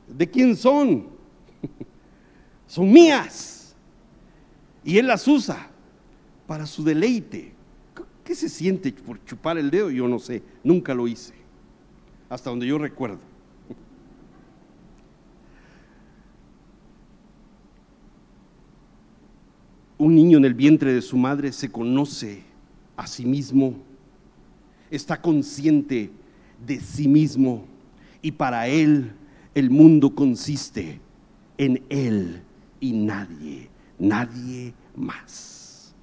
¿De 0.08 0.28
quién 0.28 0.56
son? 0.56 1.06
Son 2.66 2.90
mías. 2.90 3.76
Y 4.82 4.98
él 4.98 5.06
las 5.06 5.28
usa 5.28 5.70
para 6.48 6.66
su 6.66 6.82
deleite. 6.82 7.54
¿Qué 8.24 8.34
se 8.34 8.48
siente 8.48 8.90
por 8.92 9.24
chupar 9.24 9.58
el 9.58 9.70
dedo? 9.70 9.90
Yo 9.90 10.08
no 10.08 10.18
sé, 10.18 10.42
nunca 10.64 10.92
lo 10.92 11.06
hice, 11.06 11.34
hasta 12.28 12.50
donde 12.50 12.66
yo 12.66 12.76
recuerdo. 12.76 13.20
Un 19.98 20.16
niño 20.16 20.38
en 20.38 20.46
el 20.46 20.54
vientre 20.54 20.92
de 20.92 21.02
su 21.02 21.16
madre 21.16 21.52
se 21.52 21.70
conoce 21.70 22.42
a 22.96 23.06
sí 23.06 23.24
mismo, 23.24 23.88
está 24.90 25.20
consciente 25.20 26.10
de 26.66 26.80
sí 26.80 27.08
mismo 27.08 27.64
y 28.22 28.32
para 28.32 28.66
él 28.68 29.12
el 29.54 29.70
mundo 29.70 30.14
consiste 30.14 31.00
en 31.58 31.82
él 31.88 32.42
y 32.80 32.92
nadie, 32.92 33.68
nadie 33.98 34.74
más. 34.96 35.94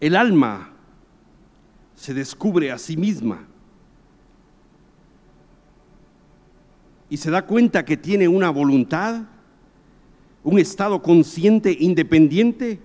El 0.00 0.14
alma 0.14 0.70
se 1.96 2.14
descubre 2.14 2.70
a 2.70 2.78
sí 2.78 2.96
misma 2.96 3.48
y 7.10 7.16
se 7.16 7.30
da 7.30 7.46
cuenta 7.46 7.84
que 7.84 7.96
tiene 7.96 8.28
una 8.28 8.50
voluntad, 8.50 9.22
un 10.42 10.58
estado 10.58 11.02
consciente 11.02 11.76
independiente. 11.78 12.80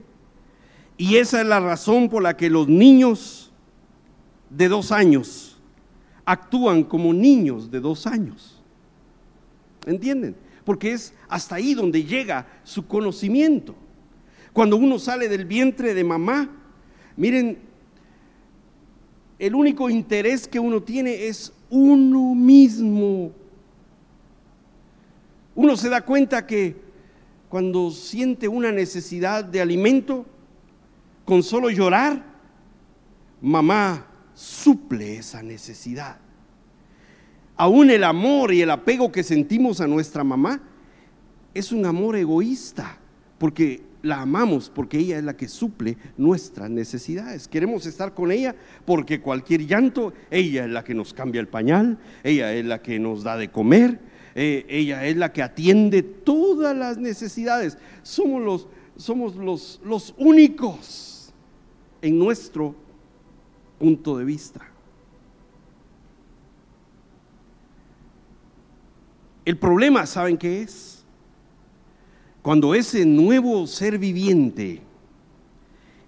Y 0.98 1.16
esa 1.18 1.42
es 1.42 1.48
la 1.48 1.60
razón 1.60 2.10
por 2.10 2.24
la 2.24 2.38
que 2.38 2.50
los 2.50 2.68
niños 2.68 3.52
de 4.50 4.68
dos 4.70 4.92
años 4.92 5.58
actúan 6.26 6.84
como 6.84 7.14
niños 7.14 7.70
de 7.70 7.80
dos 7.80 8.08
años. 8.08 8.62
¿Entienden? 9.86 10.36
Porque 10.64 10.94
es 10.94 11.14
hasta 11.28 11.56
ahí 11.56 11.74
donde 11.74 12.04
llega 12.04 12.48
su 12.64 12.88
conocimiento. 12.88 13.76
Cuando 14.54 14.78
uno 14.78 15.00
sale 15.00 15.28
del 15.28 15.46
vientre 15.46 15.94
de 15.94 16.04
mamá, 16.04 16.50
Miren, 17.16 17.58
el 19.38 19.56
único 19.56 19.90
interés 19.90 20.48
que 20.48 20.60
uno 20.60 20.82
tiene 20.82 21.28
es 21.28 21.54
uno 21.70 22.34
mismo. 22.34 23.32
Uno 25.56 25.78
se 25.78 25.90
da 25.90 26.02
cuenta 26.02 26.46
que 26.46 26.76
cuando 27.50 27.92
siente 27.92 28.48
una 28.48 28.72
necesidad 28.72 29.44
de 29.44 29.62
alimento, 29.62 30.26
con 31.26 31.44
solo 31.44 31.70
llorar, 31.70 32.24
mamá 33.42 34.08
suple 34.34 35.18
esa 35.18 35.44
necesidad. 35.44 36.18
Aún 37.56 37.92
el 37.92 38.04
amor 38.04 38.52
y 38.54 38.62
el 38.62 38.72
apego 38.72 39.12
que 39.12 39.24
sentimos 39.24 39.80
a 39.80 39.88
nuestra 39.88 40.24
mamá 40.24 40.62
es 41.54 41.72
un 41.72 41.86
amor 41.86 42.16
egoísta, 42.16 42.98
porque 43.38 43.84
la 44.04 44.22
amamos 44.22 44.70
porque 44.70 45.00
ella 45.00 45.18
es 45.18 45.24
la 45.24 45.36
que 45.36 45.48
suple 45.48 45.98
nuestras 46.18 46.70
necesidades. 46.70 47.48
Queremos 47.48 47.86
estar 47.86 48.14
con 48.14 48.32
ella 48.32 48.56
porque 48.86 49.22
cualquier 49.22 49.66
llanto, 49.66 50.14
ella 50.30 50.66
es 50.66 50.72
la 50.72 50.84
que 50.84 50.94
nos 50.94 51.14
cambia 51.14 51.42
el 51.42 51.48
pañal, 51.48 51.98
ella 52.24 52.54
es 52.54 52.66
la 52.66 52.82
que 52.82 53.00
nos 53.00 53.24
da 53.24 53.38
de 53.38 53.50
comer, 53.50 54.00
eh, 54.36 54.66
ella 54.68 55.06
es 55.06 55.16
la 55.16 55.32
que 55.32 55.44
atiende 55.44 56.02
todas 56.02 56.76
las 56.76 56.98
necesidades. 56.98 57.78
Somos 58.02 58.42
los, 58.42 58.68
somos 58.96 59.36
los, 59.36 59.80
los 59.84 60.14
únicos 60.18 61.34
en 62.02 62.18
nuestro 62.18 62.76
punto 63.80 64.18
de 64.18 64.26
vista. 64.26 64.62
El 69.46 69.58
problema, 69.58 70.06
¿saben 70.06 70.38
qué 70.38 70.62
es? 70.62 71.04
Cuando 72.42 72.74
ese 72.76 73.06
nuevo 73.06 73.68
ser 73.68 73.98
viviente 73.98 74.82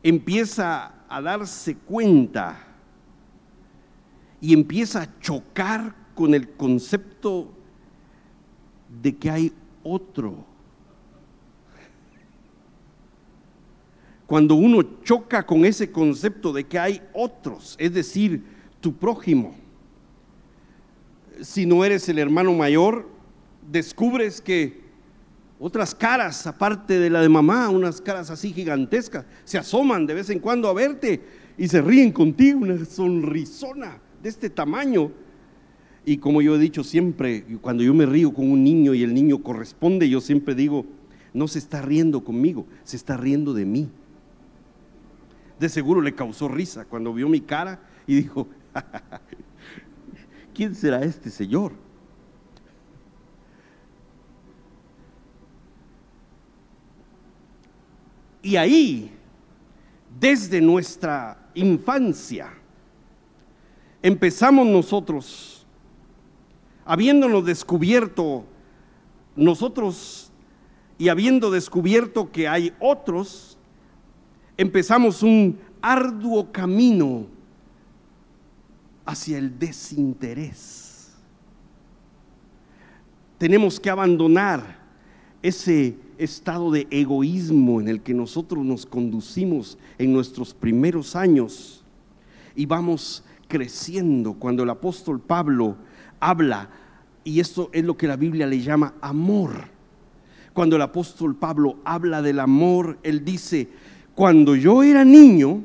empieza 0.03 0.93
a 1.07 1.21
darse 1.21 1.75
cuenta 1.75 2.59
y 4.41 4.53
empieza 4.53 5.01
a 5.01 5.19
chocar 5.19 5.95
con 6.13 6.33
el 6.33 6.51
concepto 6.51 7.54
de 9.01 9.15
que 9.15 9.29
hay 9.29 9.53
otro. 9.83 10.45
Cuando 14.25 14.55
uno 14.55 14.81
choca 15.03 15.45
con 15.45 15.65
ese 15.65 15.91
concepto 15.91 16.51
de 16.51 16.63
que 16.63 16.79
hay 16.79 17.01
otros, 17.13 17.75
es 17.79 17.93
decir, 17.93 18.43
tu 18.81 18.95
prójimo, 18.95 19.55
si 21.41 21.65
no 21.65 21.85
eres 21.85 22.09
el 22.09 22.17
hermano 22.17 22.53
mayor, 22.53 23.07
descubres 23.69 24.41
que 24.41 24.83
otras 25.59 25.95
caras, 25.95 26.45
aparte 26.47 26.99
de 26.99 27.09
la 27.09 27.21
de 27.21 27.29
mamá, 27.29 27.69
unas 27.69 28.01
caras 28.01 28.29
así 28.29 28.51
gigantescas, 28.51 29.25
se 29.43 29.57
asoman 29.57 30.05
de 30.05 30.15
vez 30.15 30.29
en 30.29 30.39
cuando 30.39 30.67
a 30.67 30.73
verte 30.73 31.21
y 31.57 31.67
se 31.67 31.81
ríen 31.81 32.11
contigo, 32.11 32.59
una 32.59 32.83
sonrisona 32.83 33.99
de 34.21 34.29
este 34.29 34.49
tamaño. 34.49 35.11
Y 36.05 36.17
como 36.17 36.41
yo 36.41 36.55
he 36.55 36.59
dicho 36.59 36.83
siempre, 36.83 37.43
cuando 37.61 37.83
yo 37.83 37.93
me 37.93 38.05
río 38.05 38.31
con 38.31 38.51
un 38.51 38.63
niño 38.63 38.93
y 38.93 39.01
el 39.01 39.13
niño 39.13 39.41
corresponde, 39.41 40.07
yo 40.07 40.21
siempre 40.21 40.53
digo, 40.53 40.85
no 41.33 41.47
se 41.47 41.57
está 41.57 41.81
riendo 41.81 42.23
conmigo, 42.23 42.67
se 42.83 42.95
está 42.95 43.17
riendo 43.17 43.53
de 43.53 43.65
mí. 43.65 43.89
De 45.59 45.67
seguro 45.67 46.01
le 46.01 46.13
causó 46.13 46.47
risa 46.47 46.85
cuando 46.85 47.13
vio 47.13 47.27
mi 47.27 47.41
cara 47.41 47.79
y 48.05 48.15
dijo, 48.15 48.47
¿quién 50.53 50.75
será 50.75 51.01
este 51.03 51.31
señor? 51.31 51.73
Y 58.43 58.57
ahí, 58.57 59.11
desde 60.19 60.61
nuestra 60.61 61.49
infancia, 61.55 62.53
empezamos 64.03 64.67
nosotros, 64.67 65.54
habiéndonos 66.85 67.43
descubierto 67.43 68.45
nosotros 69.35 70.31
y 70.97 71.09
habiendo 71.09 71.51
descubierto 71.51 72.31
que 72.31 72.47
hay 72.47 72.73
otros, 72.79 73.57
empezamos 74.55 75.23
un 75.23 75.59
arduo 75.81 76.51
camino 76.51 77.25
hacia 79.05 79.37
el 79.37 79.59
desinterés. 79.59 81.13
Tenemos 83.37 83.79
que 83.79 83.89
abandonar 83.89 84.79
ese 85.41 85.97
estado 86.17 86.71
de 86.71 86.87
egoísmo 86.89 87.81
en 87.81 87.89
el 87.89 88.01
que 88.01 88.13
nosotros 88.13 88.63
nos 88.63 88.85
conducimos 88.85 89.77
en 89.97 90.13
nuestros 90.13 90.53
primeros 90.53 91.15
años 91.15 91.83
y 92.55 92.65
vamos 92.65 93.23
creciendo 93.47 94.33
cuando 94.33 94.63
el 94.63 94.69
apóstol 94.69 95.19
Pablo 95.19 95.75
habla, 96.19 96.69
y 97.23 97.39
esto 97.39 97.69
es 97.73 97.83
lo 97.83 97.97
que 97.97 98.07
la 98.07 98.15
Biblia 98.15 98.47
le 98.47 98.59
llama 98.59 98.93
amor. 99.01 99.51
Cuando 100.53 100.75
el 100.75 100.81
apóstol 100.81 101.35
Pablo 101.35 101.77
habla 101.83 102.21
del 102.21 102.39
amor, 102.39 102.97
él 103.03 103.25
dice, 103.25 103.67
cuando 104.13 104.55
yo 104.55 104.83
era 104.83 105.03
niño, 105.03 105.61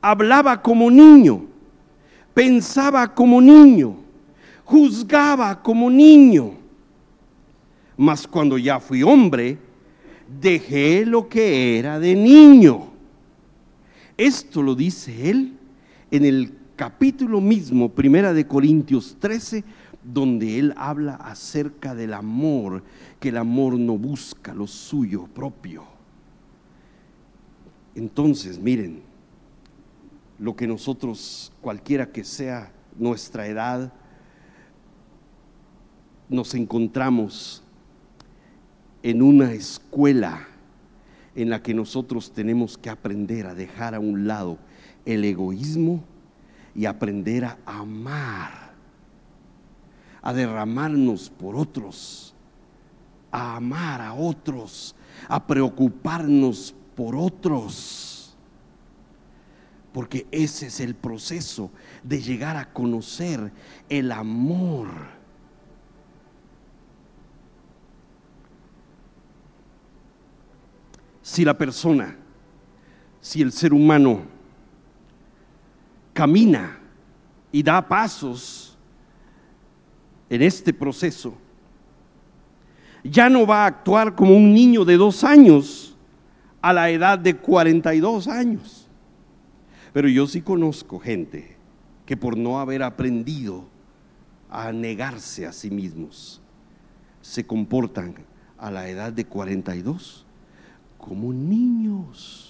hablaba 0.00 0.62
como 0.62 0.90
niño, 0.90 1.44
pensaba 2.32 3.14
como 3.14 3.40
niño, 3.40 3.96
juzgaba 4.64 5.62
como 5.62 5.90
niño. 5.90 6.52
Mas 7.96 8.26
cuando 8.26 8.56
ya 8.56 8.80
fui 8.80 9.02
hombre, 9.02 9.58
dejé 10.40 11.04
lo 11.04 11.28
que 11.28 11.78
era 11.78 11.98
de 11.98 12.14
niño. 12.14 12.88
Esto 14.16 14.62
lo 14.62 14.74
dice 14.74 15.30
él 15.30 15.52
en 16.10 16.24
el 16.24 16.52
capítulo 16.78 17.40
mismo, 17.40 17.88
primera 17.88 18.32
de 18.32 18.46
Corintios 18.46 19.16
13, 19.18 19.64
donde 20.04 20.60
él 20.60 20.72
habla 20.76 21.16
acerca 21.16 21.92
del 21.92 22.14
amor, 22.14 22.84
que 23.18 23.30
el 23.30 23.36
amor 23.36 23.76
no 23.76 23.98
busca 23.98 24.54
lo 24.54 24.68
suyo 24.68 25.26
propio. 25.26 25.82
Entonces, 27.96 28.60
miren, 28.60 29.02
lo 30.38 30.54
que 30.54 30.68
nosotros, 30.68 31.52
cualquiera 31.60 32.12
que 32.12 32.22
sea 32.22 32.70
nuestra 32.96 33.48
edad, 33.48 33.92
nos 36.28 36.54
encontramos 36.54 37.64
en 39.02 39.20
una 39.20 39.52
escuela 39.52 40.46
en 41.34 41.50
la 41.50 41.60
que 41.60 41.74
nosotros 41.74 42.30
tenemos 42.30 42.78
que 42.78 42.88
aprender 42.88 43.46
a 43.46 43.56
dejar 43.56 43.96
a 43.96 44.00
un 44.00 44.28
lado 44.28 44.58
el 45.04 45.24
egoísmo 45.24 46.04
y 46.78 46.86
aprender 46.86 47.44
a 47.44 47.58
amar, 47.66 48.72
a 50.22 50.32
derramarnos 50.32 51.28
por 51.28 51.56
otros, 51.56 52.36
a 53.32 53.56
amar 53.56 54.00
a 54.00 54.14
otros, 54.14 54.94
a 55.28 55.44
preocuparnos 55.44 56.72
por 56.94 57.16
otros. 57.16 58.36
Porque 59.92 60.28
ese 60.30 60.68
es 60.68 60.78
el 60.78 60.94
proceso 60.94 61.72
de 62.04 62.22
llegar 62.22 62.56
a 62.56 62.72
conocer 62.72 63.52
el 63.88 64.12
amor. 64.12 64.86
Si 71.22 71.44
la 71.44 71.58
persona, 71.58 72.16
si 73.20 73.42
el 73.42 73.50
ser 73.50 73.72
humano 73.72 74.37
camina 76.18 76.76
y 77.52 77.62
da 77.62 77.80
pasos 77.86 78.76
en 80.28 80.42
este 80.42 80.74
proceso, 80.74 81.32
ya 83.04 83.30
no 83.30 83.46
va 83.46 83.62
a 83.62 83.66
actuar 83.66 84.16
como 84.16 84.36
un 84.36 84.52
niño 84.52 84.84
de 84.84 84.96
dos 84.96 85.22
años 85.22 85.96
a 86.60 86.72
la 86.72 86.90
edad 86.90 87.20
de 87.20 87.36
42 87.36 88.26
años. 88.26 88.88
Pero 89.92 90.08
yo 90.08 90.26
sí 90.26 90.40
conozco 90.42 90.98
gente 90.98 91.56
que 92.04 92.16
por 92.16 92.36
no 92.36 92.58
haber 92.58 92.82
aprendido 92.82 93.68
a 94.50 94.72
negarse 94.72 95.46
a 95.46 95.52
sí 95.52 95.70
mismos, 95.70 96.42
se 97.22 97.46
comportan 97.46 98.16
a 98.58 98.72
la 98.72 98.88
edad 98.88 99.12
de 99.12 99.24
42 99.24 100.26
como 100.98 101.32
niños. 101.32 102.47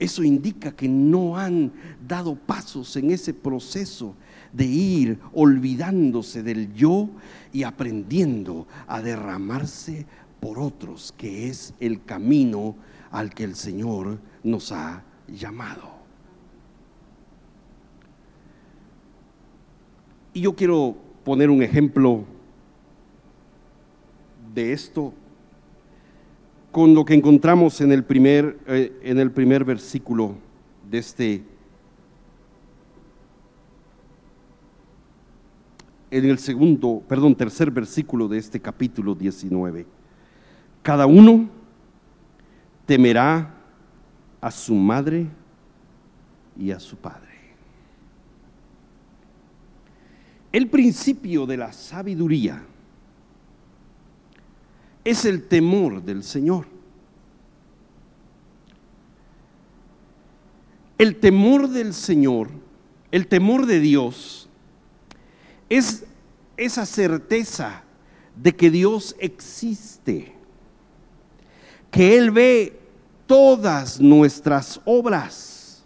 Eso 0.00 0.24
indica 0.24 0.72
que 0.72 0.88
no 0.88 1.36
han 1.36 1.72
dado 2.08 2.34
pasos 2.34 2.96
en 2.96 3.10
ese 3.10 3.34
proceso 3.34 4.14
de 4.50 4.64
ir 4.64 5.18
olvidándose 5.34 6.42
del 6.42 6.72
yo 6.72 7.10
y 7.52 7.64
aprendiendo 7.64 8.66
a 8.86 9.02
derramarse 9.02 10.06
por 10.40 10.58
otros, 10.58 11.12
que 11.18 11.48
es 11.48 11.74
el 11.80 12.02
camino 12.02 12.76
al 13.10 13.34
que 13.34 13.44
el 13.44 13.54
Señor 13.54 14.18
nos 14.42 14.72
ha 14.72 15.04
llamado. 15.28 15.90
Y 20.32 20.40
yo 20.40 20.56
quiero 20.56 20.96
poner 21.24 21.50
un 21.50 21.62
ejemplo 21.62 22.24
de 24.54 24.72
esto 24.72 25.12
con 26.70 26.94
lo 26.94 27.04
que 27.04 27.14
encontramos 27.14 27.80
en 27.80 27.92
el 27.92 28.04
primer, 28.04 28.58
eh, 28.66 28.98
en 29.02 29.18
el 29.18 29.30
primer 29.32 29.64
versículo 29.64 30.36
de 30.88 30.98
este, 30.98 31.44
en 36.10 36.24
el 36.24 36.38
segundo, 36.38 37.02
perdón, 37.08 37.34
tercer 37.34 37.70
versículo 37.70 38.28
de 38.28 38.38
este 38.38 38.60
capítulo 38.60 39.14
19. 39.14 39.86
Cada 40.82 41.06
uno 41.06 41.48
temerá 42.86 43.54
a 44.40 44.50
su 44.50 44.74
madre 44.74 45.26
y 46.58 46.70
a 46.70 46.80
su 46.80 46.96
padre. 46.96 47.28
El 50.52 50.68
principio 50.68 51.46
de 51.46 51.56
la 51.56 51.72
sabiduría 51.72 52.64
es 55.04 55.24
el 55.24 55.46
temor 55.46 56.02
del 56.02 56.22
Señor. 56.22 56.66
El 60.98 61.16
temor 61.16 61.68
del 61.68 61.94
Señor, 61.94 62.50
el 63.10 63.26
temor 63.26 63.64
de 63.64 63.80
Dios, 63.80 64.48
es 65.70 66.04
esa 66.56 66.84
certeza 66.84 67.84
de 68.36 68.54
que 68.54 68.70
Dios 68.70 69.16
existe, 69.18 70.34
que 71.90 72.18
Él 72.18 72.30
ve 72.30 72.78
todas 73.26 73.98
nuestras 74.00 74.80
obras, 74.84 75.84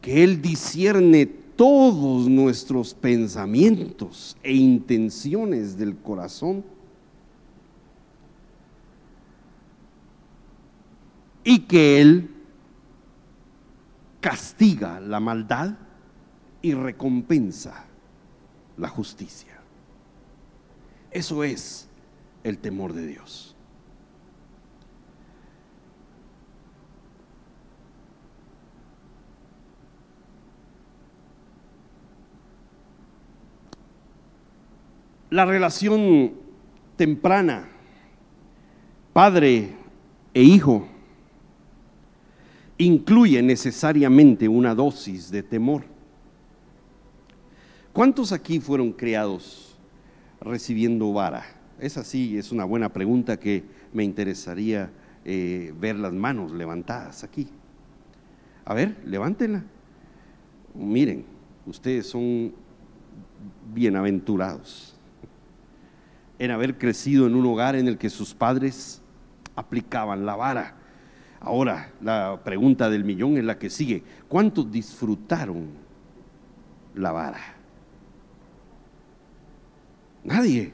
que 0.00 0.24
Él 0.24 0.40
discierne 0.40 1.26
todos 1.26 2.28
nuestros 2.28 2.94
pensamientos 2.94 4.36
e 4.42 4.54
intenciones 4.54 5.76
del 5.76 5.96
corazón 5.96 6.64
y 11.48 11.60
que 11.60 12.00
Él 12.00 12.28
castiga 14.20 14.98
la 14.98 15.20
maldad 15.20 15.76
y 16.60 16.74
recompensa 16.74 17.84
la 18.76 18.88
justicia. 18.88 19.52
Eso 21.12 21.44
es 21.44 21.88
el 22.42 22.58
temor 22.58 22.94
de 22.94 23.06
Dios. 23.06 23.54
La 35.30 35.44
relación 35.44 36.32
temprana, 36.96 37.68
padre 39.12 39.76
e 40.34 40.42
hijo, 40.42 40.88
incluye 42.78 43.42
necesariamente 43.42 44.48
una 44.48 44.74
dosis 44.74 45.30
de 45.30 45.42
temor. 45.42 45.84
¿Cuántos 47.92 48.32
aquí 48.32 48.60
fueron 48.60 48.92
criados 48.92 49.76
recibiendo 50.40 51.12
vara? 51.12 51.44
Es 51.80 51.96
así, 51.96 52.36
es 52.36 52.52
una 52.52 52.64
buena 52.64 52.92
pregunta 52.92 53.38
que 53.38 53.64
me 53.92 54.04
interesaría 54.04 54.90
eh, 55.24 55.72
ver 55.78 55.96
las 55.96 56.12
manos 56.12 56.52
levantadas 56.52 57.24
aquí. 57.24 57.48
A 58.64 58.74
ver, 58.74 58.96
levántenla. 59.04 59.64
Miren, 60.74 61.24
ustedes 61.66 62.06
son 62.06 62.52
bienaventurados 63.72 64.94
en 66.38 66.50
haber 66.50 66.76
crecido 66.76 67.26
en 67.26 67.34
un 67.34 67.46
hogar 67.46 67.76
en 67.76 67.88
el 67.88 67.96
que 67.96 68.10
sus 68.10 68.34
padres 68.34 69.00
aplicaban 69.54 70.26
la 70.26 70.36
vara 70.36 70.76
Ahora, 71.46 71.92
la 72.00 72.40
pregunta 72.42 72.90
del 72.90 73.04
millón 73.04 73.36
es 73.36 73.44
la 73.44 73.56
que 73.56 73.70
sigue. 73.70 74.02
¿Cuántos 74.26 74.68
disfrutaron 74.68 75.68
la 76.96 77.12
vara? 77.12 77.38
Nadie. 80.24 80.72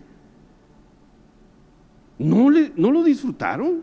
¿No, 2.18 2.48
le, 2.48 2.72
no 2.74 2.90
lo 2.90 3.04
disfrutaron? 3.04 3.82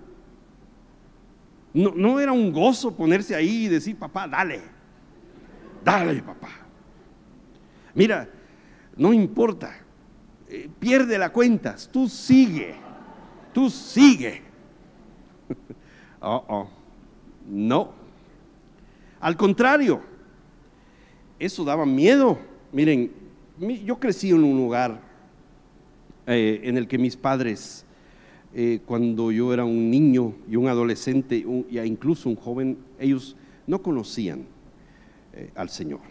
No, 1.76 1.94
no 1.96 2.20
era 2.20 2.32
un 2.32 2.52
gozo 2.52 2.96
ponerse 2.96 3.36
ahí 3.36 3.66
y 3.66 3.68
decir, 3.68 3.96
papá, 3.96 4.28
dale, 4.28 4.60
dale, 5.86 6.24
papá. 6.24 6.50
Mira, 7.94 8.28
no 8.98 9.14
importa 9.14 9.76
eh, 10.48 10.68
pierde 10.80 11.20
la 11.20 11.32
cuenta, 11.32 11.76
tú 11.92 12.10
sigue, 12.10 12.74
tú 13.54 13.70
sigue. 13.70 14.42
oh, 16.22 16.44
oh, 16.48 16.79
no. 17.50 17.92
Al 19.20 19.36
contrario, 19.36 20.02
eso 21.40 21.64
daba 21.64 21.86
miedo. 21.86 22.38
Miren, 22.72 23.12
yo 23.84 24.00
crecí 24.00 24.30
en 24.30 24.44
un 24.44 24.58
lugar 24.58 25.02
eh, 26.28 26.62
en 26.64 26.78
el 26.78 26.88
que 26.88 26.98
mis 26.98 27.18
padres, 27.18 27.86
eh, 28.54 28.80
cuando 28.86 29.32
yo 29.32 29.54
era 29.54 29.66
un 29.66 29.90
niño 29.90 30.34
y 30.50 30.56
un 30.56 30.68
adolescente, 30.68 31.44
y 31.70 31.80
incluso 31.80 32.30
un 32.30 32.36
joven, 32.36 32.78
ellos 33.00 33.36
no 33.68 33.82
conocían 33.82 34.46
eh, 35.34 35.52
al 35.56 35.70
Señor. 35.70 36.02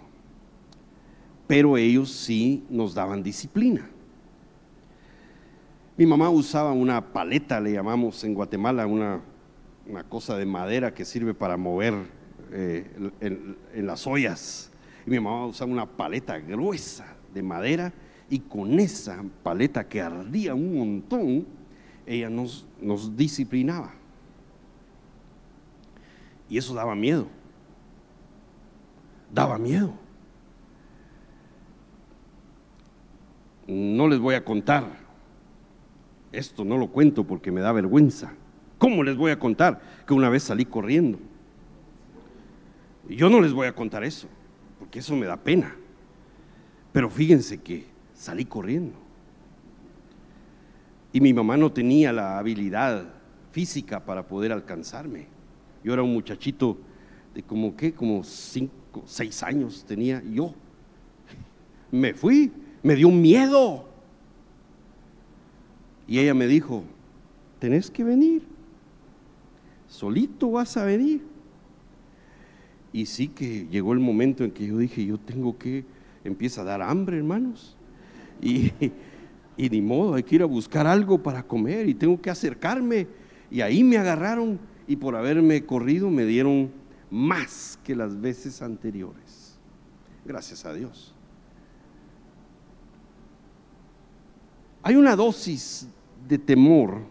Pero 1.47 1.77
ellos 1.77 2.11
sí 2.11 2.65
nos 2.69 2.95
daban 2.95 3.23
disciplina. 3.23 3.89
Mi 5.97 6.07
mamá 6.07 6.31
usaba 6.31 6.73
una 6.73 7.13
paleta, 7.13 7.61
le 7.61 7.73
llamamos 7.73 8.23
en 8.23 8.35
Guatemala, 8.35 8.87
una, 8.87 9.21
una 9.89 10.05
cosa 10.05 10.37
de 10.37 10.47
madera 10.47 10.95
que 10.95 11.05
sirve 11.05 11.35
para 11.35 11.57
mover 11.57 11.95
en, 12.53 13.57
en 13.75 13.87
las 13.87 14.07
ollas. 14.07 14.71
Y 15.07 15.11
mi 15.11 15.21
mamá 15.21 15.47
usaba 15.47 15.71
una 15.71 15.87
paleta 15.87 16.39
gruesa 16.39 17.17
de 17.33 17.43
madera 17.43 17.93
y 18.31 18.41
con 18.41 18.79
esa 18.79 19.25
paleta 19.43 19.89
que 19.89 20.03
ardía 20.03 20.55
un 20.55 20.77
montón, 20.77 21.47
ella 22.07 22.29
nos, 22.29 22.67
nos 22.81 23.17
disciplinaba. 23.17 23.95
Y 26.49 26.59
eso 26.59 26.75
daba 26.75 26.95
miedo. 26.95 27.27
Daba 29.33 29.59
miedo. 29.59 29.95
No 33.67 34.09
les 34.09 34.19
voy 34.19 34.35
a 34.35 34.45
contar. 34.45 34.85
Esto 36.33 36.65
no 36.65 36.77
lo 36.77 36.89
cuento 36.89 37.25
porque 37.25 37.51
me 37.51 37.61
da 37.61 37.73
vergüenza. 37.73 38.33
¿Cómo 38.79 39.03
les 39.03 39.17
voy 39.17 39.33
a 39.33 39.39
contar 39.39 39.81
que 40.07 40.15
una 40.15 40.29
vez 40.29 40.45
salí 40.45 40.65
corriendo? 40.65 41.19
Yo 43.09 43.29
no 43.29 43.41
les 43.41 43.53
voy 43.53 43.67
a 43.67 43.75
contar 43.75 44.05
eso, 44.05 44.29
porque 44.79 45.01
eso 45.01 45.17
me 45.17 45.27
da 45.27 45.37
pena. 45.37 45.75
Pero 46.93 47.11
fíjense 47.11 47.59
que 47.59 47.87
salí 48.15 48.45
corriendo. 48.45 48.95
Y 51.13 51.21
mi 51.21 51.33
mamá 51.33 51.57
no 51.57 51.73
tenía 51.73 52.13
la 52.13 52.39
habilidad 52.39 53.07
física 53.51 54.05
para 54.05 54.27
poder 54.29 54.53
alcanzarme. 54.53 55.27
Yo 55.83 55.93
era 55.93 56.03
un 56.03 56.13
muchachito 56.13 56.79
de 57.35 57.43
como 57.43 57.75
que, 57.77 57.93
como 57.93 58.23
cinco, 58.23 59.03
seis 59.07 59.43
años 59.43 59.85
tenía 59.87 60.23
yo. 60.23 60.55
Me 61.91 62.13
fui, 62.13 62.53
me 62.83 62.95
dio 62.95 63.11
miedo. 63.11 63.89
Y 66.07 66.19
ella 66.19 66.35
me 66.35 66.47
dijo, 66.47 66.85
tenés 67.59 67.91
que 67.91 68.05
venir, 68.05 68.43
solito 69.89 70.53
vas 70.53 70.77
a 70.77 70.85
venir. 70.85 71.23
Y 72.93 73.07
sí 73.07 73.29
que 73.29 73.67
llegó 73.71 73.93
el 73.93 73.99
momento 73.99 74.45
en 74.45 74.51
que 74.51 74.67
yo 74.67 74.79
dije, 74.79 75.05
yo 75.05 75.19
tengo 75.19 75.59
que, 75.59 75.85
empieza 76.25 76.63
a 76.63 76.65
dar 76.65 76.83
hambre, 76.83 77.19
hermanos. 77.19 77.77
Y, 78.41 78.73
y 79.57 79.69
ni 79.69 79.81
modo, 79.81 80.15
hay 80.15 80.23
que 80.23 80.37
ir 80.37 80.43
a 80.43 80.47
buscar 80.47 80.87
algo 80.87 81.23
para 81.23 81.43
comer 81.43 81.89
y 81.89 81.95
tengo 81.95 82.21
que 82.21 82.31
acercarme. 82.31 83.07
Y 83.51 83.61
ahí 83.61 83.83
me 83.83 83.99
agarraron 83.99 84.59
y 84.87 84.97
por 84.97 85.17
haberme 85.17 85.65
corrido 85.65 86.11
me 86.11 86.25
dieron 86.25 86.71
más 87.11 87.79
que 87.85 87.97
las 87.97 88.21
veces 88.21 88.63
anteriores. 88.63 89.59
Gracias 90.25 90.65
a 90.65 90.73
Dios. 90.73 91.15
Hay 94.83 94.97
una 94.97 95.17
dosis 95.17 95.89
de 96.29 96.39
temor 96.39 97.03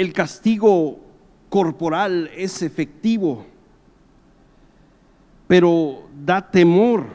el 0.00 0.12
castigo 0.12 1.00
corporal 1.48 2.30
es 2.36 2.62
efectivo 2.62 3.46
pero 5.50 6.04
da 6.24 6.48
temor. 6.48 7.06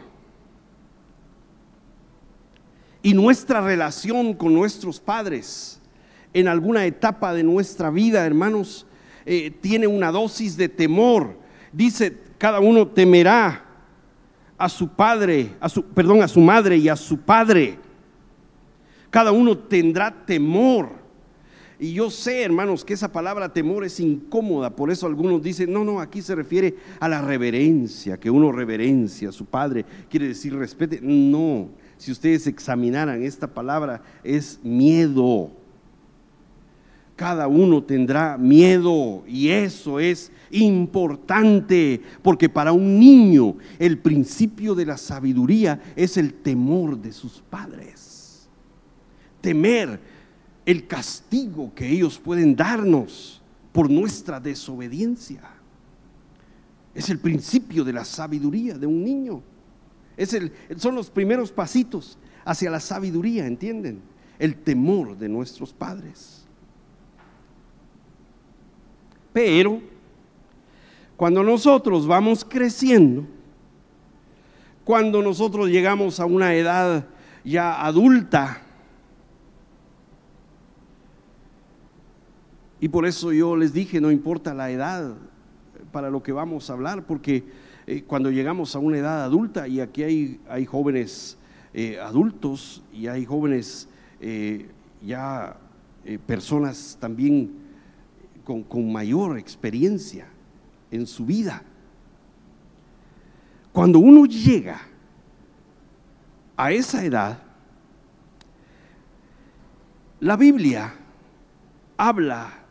Y 3.02 3.14
nuestra 3.14 3.62
relación 3.62 4.34
con 4.34 4.54
nuestros 4.54 5.00
padres 5.00 5.80
en 6.34 6.50
alguna 6.50 6.86
etapa 6.86 7.34
de 7.34 7.44
nuestra 7.44 7.90
vida, 7.90 8.26
hermanos, 8.26 8.86
eh, 9.26 9.52
tiene 9.62 9.88
una 9.88 10.12
dosis 10.12 10.58
de 10.58 10.68
temor. 10.68 11.40
Dice, 11.72 12.18
cada 12.38 12.60
uno 12.60 12.86
temerá 12.86 13.64
a 14.58 14.68
su 14.68 14.90
padre, 14.90 15.56
a 15.62 15.70
su, 15.70 15.86
perdón, 15.86 16.22
a 16.22 16.28
su 16.28 16.42
madre 16.42 16.76
y 16.76 16.90
a 16.90 16.98
su 16.98 17.18
padre. 17.18 17.80
Cada 19.12 19.32
uno 19.32 19.58
tendrá 19.58 20.12
temor. 20.26 21.05
Y 21.80 21.94
yo 21.94 22.10
sé, 22.10 22.44
hermanos, 22.44 22.86
que 22.86 22.94
esa 22.94 23.12
palabra 23.12 23.52
temor 23.52 23.84
es 23.84 24.00
incómoda, 24.00 24.76
por 24.76 24.92
eso 24.92 25.08
algunos 25.08 25.42
dicen, 25.42 25.74
no, 25.74 25.84
no, 25.84 26.00
aquí 26.00 26.22
se 26.22 26.36
refiere 26.36 26.76
a 27.00 27.10
la 27.10 27.22
reverencia, 27.22 28.18
que 28.18 28.30
uno 28.30 28.52
reverencia 28.52 29.30
a 29.30 29.34
su 29.34 29.46
padre, 29.46 29.86
quiere 30.10 30.30
decir 30.30 30.56
respete. 30.56 31.00
No, 31.02 31.70
si 31.98 32.12
ustedes 32.12 32.48
examinaran 32.48 33.24
esta 33.24 33.48
palabra, 33.48 34.02
es 34.24 34.60
miedo. 34.64 35.52
Cada 37.16 37.48
uno 37.48 37.82
tendrá 37.82 38.38
miedo 38.38 39.24
y 39.26 39.50
eso 39.50 40.02
es 40.02 40.32
importante, 40.52 42.02
porque 42.22 42.50
para 42.50 42.74
un 42.74 43.00
niño 43.00 43.56
el 43.80 43.98
principio 43.98 44.76
de 44.76 44.86
la 44.86 44.98
sabiduría 44.98 45.82
es 45.96 46.18
el 46.18 46.34
temor 46.34 46.98
de 46.98 47.14
sus 47.14 47.42
padres. 47.50 48.50
Temer 49.40 50.15
el 50.66 50.88
castigo 50.88 51.74
que 51.76 51.88
ellos 51.88 52.18
pueden 52.18 52.56
darnos 52.56 53.42
por 53.72 53.90
nuestra 53.90 54.40
desobediencia. 54.40 55.42
Es 56.94 57.10
el 57.10 57.20
principio 57.20 57.84
de 57.84 57.94
la 57.94 58.06
sabiduría 58.06 58.78
de 58.78 58.88
un 58.88 59.04
niño. 59.04 59.44
Es 60.18 60.34
el, 60.34 60.52
son 60.78 60.96
los 60.96 61.10
primeros 61.10 61.52
pasitos 61.52 62.18
hacia 62.46 62.72
la 62.72 62.80
sabiduría, 62.80 63.46
¿entienden? 63.46 64.02
El 64.40 64.56
temor 64.56 65.18
de 65.18 65.30
nuestros 65.30 65.74
padres. 65.74 66.46
Pero 69.34 69.82
cuando 71.18 71.44
nosotros 71.44 72.08
vamos 72.08 72.46
creciendo, 72.46 73.26
cuando 74.86 75.22
nosotros 75.22 75.70
llegamos 75.70 76.20
a 76.20 76.26
una 76.26 76.56
edad 76.56 77.08
ya 77.44 77.86
adulta, 77.86 78.65
Y 82.80 82.90
por 82.90 83.06
eso 83.06 83.32
yo 83.32 83.56
les 83.56 83.74
dije, 83.74 84.02
no 84.02 84.12
importa 84.12 84.54
la 84.54 84.70
edad 84.70 85.16
para 85.92 86.10
lo 86.10 86.22
que 86.22 86.32
vamos 86.32 86.70
a 86.70 86.74
hablar, 86.74 87.06
porque 87.06 87.44
eh, 87.88 88.04
cuando 88.04 88.32
llegamos 88.32 88.76
a 88.76 88.80
una 88.80 88.98
edad 88.98 89.24
adulta, 89.24 89.68
y 89.68 89.80
aquí 89.80 90.04
hay, 90.04 90.42
hay 90.50 90.66
jóvenes 90.66 91.38
eh, 91.74 92.00
adultos 92.00 92.84
y 92.92 93.08
hay 93.08 93.26
jóvenes 93.26 93.88
eh, 94.20 94.70
ya 95.02 95.58
personas 96.28 96.98
también 97.00 97.52
con, 98.44 98.64
con 98.64 98.92
mayor 98.92 99.40
experiencia 99.40 100.28
en 100.92 101.08
su 101.08 101.26
vida. 101.26 101.64
Cuando 103.72 104.00
uno 104.00 104.26
llega 104.26 104.82
a 106.56 106.72
esa 106.72 107.04
edad, 107.04 107.40
la 110.20 110.38
Biblia 110.38 110.94
habla 111.98 112.65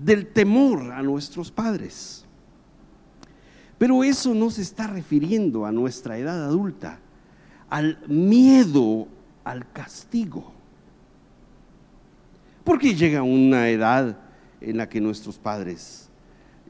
del 0.00 0.26
temor 0.26 0.92
a 0.92 1.02
nuestros 1.02 1.50
padres. 1.50 2.24
Pero 3.78 4.04
eso 4.04 4.34
no 4.34 4.50
se 4.50 4.62
está 4.62 4.86
refiriendo 4.86 5.66
a 5.66 5.72
nuestra 5.72 6.16
edad 6.16 6.44
adulta, 6.44 7.00
al 7.68 7.98
miedo 8.06 9.08
al 9.44 9.70
castigo. 9.72 10.52
Porque 12.64 12.94
llega 12.94 13.22
una 13.22 13.68
edad 13.68 14.18
en 14.60 14.76
la 14.76 14.88
que 14.88 15.00
nuestros 15.00 15.36
padres 15.36 16.08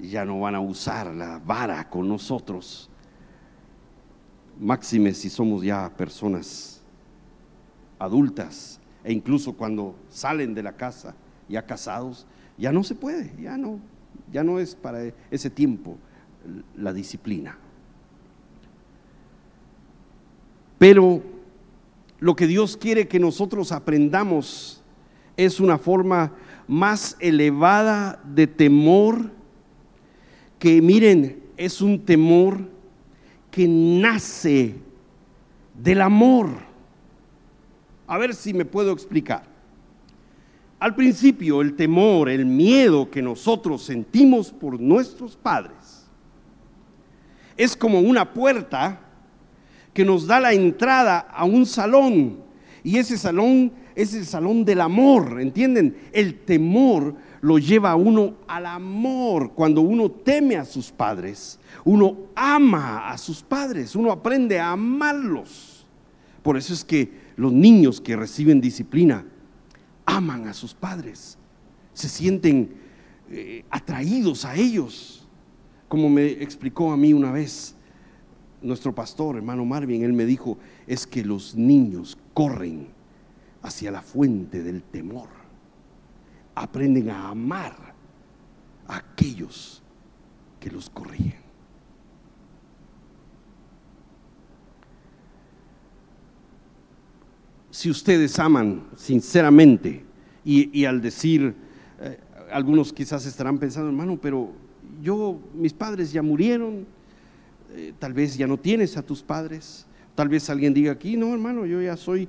ya 0.01 0.25
no 0.25 0.41
van 0.41 0.55
a 0.55 0.61
usar 0.61 1.15
la 1.15 1.39
vara 1.39 1.89
con 1.89 2.09
nosotros. 2.09 2.89
Máxime 4.59 5.13
si 5.13 5.29
somos 5.29 5.63
ya 5.63 5.91
personas 5.95 6.81
adultas 7.99 8.81
e 9.05 9.13
incluso 9.13 9.53
cuando 9.53 9.95
salen 10.09 10.55
de 10.55 10.63
la 10.63 10.73
casa 10.73 11.15
ya 11.53 11.67
casados, 11.67 12.27
ya 12.57 12.73
no 12.73 12.83
se 12.83 12.95
puede, 12.95 13.33
ya 13.41 13.57
no, 13.57 13.79
ya 14.33 14.43
no 14.43 14.59
es 14.59 14.75
para 14.75 15.13
ese 15.31 15.51
tiempo 15.51 15.99
la 16.77 16.93
disciplina. 16.93 17.59
Pero 20.79 21.23
lo 22.19 22.35
que 22.35 22.47
Dios 22.47 22.77
quiere 22.77 23.07
que 23.07 23.21
nosotros 23.21 23.71
aprendamos 23.71 24.83
es 25.37 25.61
una 25.61 25.79
forma 25.79 26.33
más 26.67 27.17
elevada 27.21 28.21
de 28.25 28.47
temor 28.47 29.31
que 30.59 30.81
miren, 30.81 31.43
es 31.57 31.83
un 31.83 32.05
temor 32.05 32.69
que 33.51 33.69
nace 33.69 34.77
del 35.75 36.01
amor. 36.01 36.49
A 38.07 38.17
ver 38.17 38.35
si 38.35 38.55
me 38.55 38.65
puedo 38.65 38.93
explicar. 38.93 39.52
Al 40.83 40.97
principio, 40.97 41.61
el 41.61 41.77
temor, 41.77 42.29
el 42.29 42.45
miedo 42.45 43.09
que 43.09 43.23
nosotros 43.23 43.85
sentimos 43.85 44.51
por 44.51 44.81
nuestros 44.81 45.37
padres 45.37 46.09
es 47.57 47.77
como 47.77 48.01
una 48.01 48.33
puerta 48.33 49.01
que 49.95 50.05
nos 50.05 50.27
da 50.27 50.41
la 50.41 50.53
entrada 50.53 51.21
a 51.21 51.45
un 51.45 51.67
salón. 51.67 52.39
Y 52.83 52.99
ese 52.99 53.17
salón 53.17 53.71
es 53.95 54.13
el 54.15 54.27
salón 54.27 54.65
del 54.65 54.81
amor, 54.81 55.41
¿entienden? 55.41 55.97
El 56.11 56.41
temor 56.41 57.15
lo 57.43 57.59
lleva 57.59 57.93
a 57.93 57.97
uno 57.97 58.39
al 58.49 58.67
amor. 58.67 59.53
Cuando 59.53 59.83
uno 59.83 60.11
teme 60.11 60.57
a 60.57 60.65
sus 60.65 60.91
padres, 60.91 61.61
uno 61.85 62.17
ama 62.35 63.09
a 63.09 63.17
sus 63.19 63.41
padres, 63.41 63.95
uno 63.95 64.11
aprende 64.11 64.59
a 64.59 64.73
amarlos. 64.73 65.87
Por 66.43 66.57
eso 66.57 66.75
es 66.75 66.85
que 66.85 67.09
los 67.37 67.53
niños 67.53 68.01
que 68.01 68.17
reciben 68.17 68.61
disciplina 68.61 69.25
aman 70.05 70.49
a 70.49 70.55
sus 70.55 70.75
padres, 70.75 71.39
se 71.93 72.09
sienten 72.09 72.75
eh, 73.31 73.65
atraídos 73.71 74.45
a 74.45 74.55
ellos. 74.55 75.27
Como 75.89 76.09
me 76.09 76.27
explicó 76.27 76.93
a 76.93 76.97
mí 76.97 77.13
una 77.13 77.31
vez 77.31 77.75
nuestro 78.63 78.95
pastor, 78.95 79.37
hermano 79.37 79.65
Marvin, 79.65 80.03
él 80.03 80.13
me 80.13 80.25
dijo, 80.25 80.59
es 80.87 81.07
que 81.07 81.25
los 81.25 81.55
niños 81.55 82.17
corren 82.33 82.89
hacia 83.63 83.91
la 83.91 84.03
fuente 84.03 84.63
del 84.63 84.83
temor. 84.83 85.29
Aprenden 86.55 87.11
a 87.11 87.29
amar 87.29 87.95
a 88.87 88.97
aquellos 88.97 89.83
que 90.61 90.71
los 90.71 90.89
corrigen. 90.91 91.42
Si 97.73 97.89
ustedes 97.89 98.39
aman 98.39 98.85
sinceramente 98.99 100.05
y, 100.45 100.85
al 100.85 101.01
decir, 101.01 101.55
eh, 102.03 102.19
algunos 102.53 102.93
quizás 102.93 103.25
estarán 103.25 103.59
pensando, 103.59 103.89
hermano, 103.89 104.19
pero 104.21 104.51
yo, 105.03 105.41
mis 105.55 105.73
padres 105.73 106.13
ya 106.13 106.21
murieron, 106.21 106.85
eh, 107.75 107.95
tal 107.99 108.13
vez 108.13 108.37
ya 108.37 108.47
no 108.47 108.59
tienes 108.59 108.99
a 108.99 109.03
tus 109.03 109.23
padres, 109.23 109.87
tal 110.15 110.29
vez 110.29 110.51
alguien 110.51 110.75
diga 110.75 110.93
aquí, 110.93 111.17
no, 111.17 111.33
hermano, 111.33 111.65
yo 111.65 111.81
ya 111.81 111.97
soy 111.97 112.29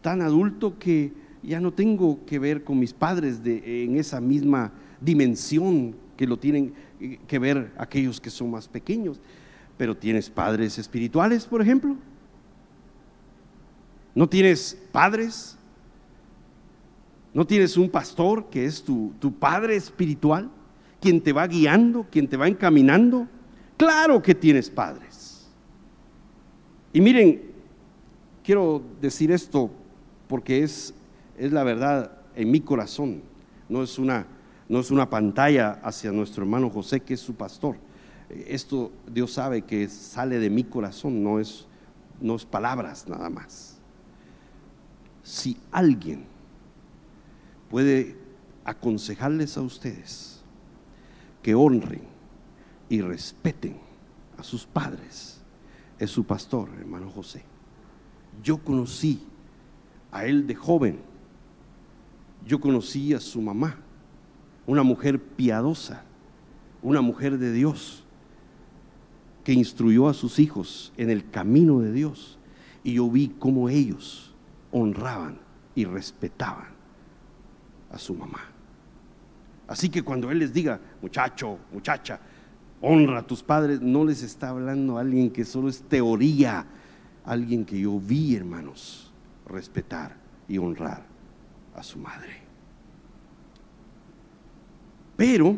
tan 0.00 0.22
adulto 0.22 0.78
que 0.78 1.12
ya 1.42 1.58
no 1.58 1.72
tengo 1.72 2.24
que 2.24 2.38
ver 2.38 2.62
con 2.62 2.78
mis 2.78 2.92
padres 2.92 3.42
de, 3.42 3.82
en 3.82 3.96
esa 3.96 4.20
misma 4.20 4.70
dimensión 5.00 5.96
que 6.16 6.28
lo 6.28 6.38
tienen 6.38 6.72
eh, 7.00 7.18
que 7.26 7.40
ver 7.40 7.72
aquellos 7.78 8.20
que 8.20 8.30
son 8.30 8.52
más 8.52 8.68
pequeños. 8.68 9.20
Pero 9.76 9.96
tienes 9.96 10.30
padres 10.30 10.78
espirituales, 10.78 11.46
por 11.46 11.60
ejemplo. 11.60 11.96
¿No 14.14 14.28
tienes 14.28 14.78
padres? 14.92 15.56
¿No 17.32 17.46
tienes 17.46 17.76
un 17.76 17.90
pastor 17.90 18.48
que 18.48 18.64
es 18.64 18.82
tu, 18.82 19.12
padre 19.38 19.74
espiritual? 19.74 20.48
Quien 21.00 21.20
te 21.20 21.32
va 21.32 21.46
guiando, 21.46 22.06
quien 22.10 22.28
te 22.28 22.36
va 22.36 22.46
encaminando. 22.46 23.26
Claro 23.76 24.22
que 24.22 24.34
tienes 24.34 24.70
padres. 24.70 25.48
Y 26.92 27.00
miren, 27.00 27.42
quiero 28.44 28.82
decir 29.00 29.32
esto 29.32 29.68
porque 30.28 30.62
es, 30.62 30.94
es 31.36 31.52
la 31.52 31.64
verdad 31.64 32.12
en 32.36 32.50
mi 32.52 32.60
corazón, 32.60 33.22
no 33.68 33.82
es, 33.82 33.98
una, 33.98 34.26
no 34.68 34.78
es 34.78 34.92
una 34.92 35.10
pantalla 35.10 35.80
hacia 35.82 36.12
nuestro 36.12 36.44
hermano 36.44 36.70
José, 36.70 37.00
que 37.00 37.14
es 37.14 37.20
su 37.20 37.34
pastor. 37.34 37.76
Esto 38.46 38.92
Dios 39.12 39.32
sabe 39.32 39.62
que 39.62 39.88
sale 39.88 40.38
de 40.38 40.50
mi 40.50 40.62
corazón, 40.62 41.22
no 41.22 41.40
es, 41.40 41.66
no 42.20 42.36
es 42.36 42.44
palabras 42.44 43.08
nada 43.08 43.28
más. 43.28 43.73
Si 45.24 45.56
alguien 45.72 46.26
puede 47.70 48.14
aconsejarles 48.62 49.56
a 49.56 49.62
ustedes 49.62 50.42
que 51.42 51.54
honren 51.54 52.02
y 52.90 53.00
respeten 53.00 53.76
a 54.36 54.42
sus 54.42 54.66
padres, 54.66 55.40
es 55.98 56.10
su 56.10 56.24
pastor, 56.24 56.68
hermano 56.78 57.10
José. 57.10 57.42
Yo 58.42 58.58
conocí 58.58 59.22
a 60.12 60.26
él 60.26 60.46
de 60.46 60.54
joven. 60.54 61.00
Yo 62.46 62.60
conocí 62.60 63.14
a 63.14 63.20
su 63.20 63.40
mamá, 63.40 63.78
una 64.66 64.82
mujer 64.82 65.18
piadosa, 65.18 66.04
una 66.82 67.00
mujer 67.00 67.38
de 67.38 67.50
Dios, 67.50 68.04
que 69.42 69.54
instruyó 69.54 70.06
a 70.06 70.14
sus 70.14 70.38
hijos 70.38 70.92
en 70.98 71.08
el 71.08 71.30
camino 71.30 71.80
de 71.80 71.92
Dios. 71.92 72.38
Y 72.82 72.94
yo 72.94 73.10
vi 73.10 73.28
cómo 73.38 73.70
ellos 73.70 74.33
honraban 74.74 75.38
y 75.74 75.84
respetaban 75.84 76.66
a 77.90 77.98
su 77.98 78.14
mamá. 78.14 78.40
Así 79.68 79.88
que 79.88 80.02
cuando 80.02 80.30
Él 80.30 80.40
les 80.40 80.52
diga, 80.52 80.80
muchacho, 81.00 81.58
muchacha, 81.72 82.18
honra 82.80 83.20
a 83.20 83.26
tus 83.26 83.42
padres, 83.42 83.80
no 83.80 84.04
les 84.04 84.22
está 84.22 84.50
hablando 84.50 84.98
alguien 84.98 85.30
que 85.30 85.44
solo 85.44 85.68
es 85.68 85.82
teoría, 85.82 86.66
alguien 87.24 87.64
que 87.64 87.80
yo 87.80 87.98
vi, 87.98 88.34
hermanos 88.34 89.12
respetar 89.46 90.16
y 90.48 90.58
honrar 90.58 91.04
a 91.74 91.82
su 91.82 91.98
madre. 91.98 92.42
Pero, 95.16 95.56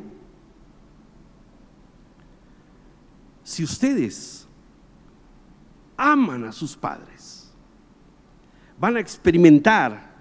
si 3.42 3.64
ustedes 3.64 4.46
aman 5.96 6.44
a 6.44 6.52
sus 6.52 6.76
padres, 6.76 7.35
van 8.78 8.96
a 8.96 9.00
experimentar 9.00 10.14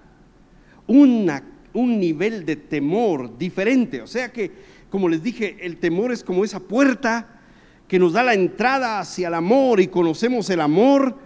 un 0.86 1.26
nivel 1.74 2.46
de 2.46 2.56
temor 2.56 3.36
diferente. 3.36 4.00
O 4.00 4.06
sea 4.06 4.32
que, 4.32 4.52
como 4.90 5.08
les 5.08 5.22
dije, 5.22 5.56
el 5.60 5.78
temor 5.78 6.12
es 6.12 6.22
como 6.22 6.44
esa 6.44 6.60
puerta 6.60 7.40
que 7.88 7.98
nos 7.98 8.12
da 8.12 8.22
la 8.22 8.34
entrada 8.34 8.98
hacia 8.98 9.28
el 9.28 9.34
amor 9.34 9.80
y 9.80 9.88
conocemos 9.88 10.50
el 10.50 10.60
amor 10.60 11.16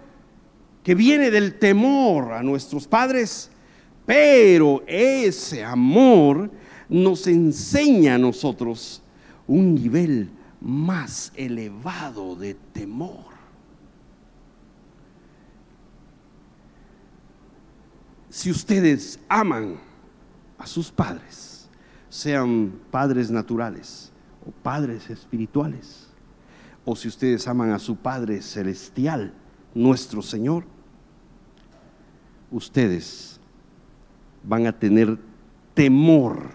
que 0.83 0.95
viene 0.95 1.31
del 1.31 1.59
temor 1.59 2.33
a 2.33 2.43
nuestros 2.43 2.87
padres, 2.87 3.51
pero 4.07 4.83
ese 4.87 5.63
amor 5.63 6.51
nos 6.89 7.27
enseña 7.27 8.17
a 8.17 8.19
nosotros 8.19 9.03
un 9.47 9.75
nivel 9.75 10.31
más 10.61 11.33
elevado 11.37 12.35
de 12.35 12.55
temor. 12.73 13.30
Si 18.31 18.49
ustedes 18.49 19.19
aman 19.29 19.81
a 20.57 20.67
sus 20.67 20.93
padres, 20.93 21.69
sean 22.09 22.81
padres 22.91 23.29
naturales 23.29 24.13
o 24.47 24.53
padres 24.53 25.11
espirituales, 25.11 26.09
o 26.85 26.95
si 26.95 27.09
ustedes 27.09 27.47
aman 27.49 27.73
a 27.73 27.79
su 27.79 27.97
Padre 27.97 28.41
celestial, 28.41 29.35
nuestro 29.75 30.23
Señor, 30.23 30.65
ustedes 32.51 33.39
van 34.43 34.67
a 34.67 34.79
tener 34.79 35.19
temor 35.75 36.51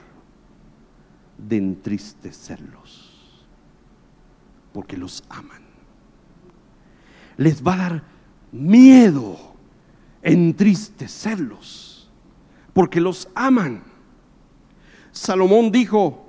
de 1.38 1.58
entristecerlos, 1.58 3.46
porque 4.74 4.98
los 4.98 5.24
aman. 5.30 5.62
Les 7.38 7.62
va 7.62 7.74
a 7.74 7.78
dar 7.78 8.04
miedo 8.52 9.55
entristecerlos, 10.26 12.10
porque 12.74 13.00
los 13.00 13.30
aman. 13.34 13.82
Salomón 15.14 15.72
dijo, 15.72 16.26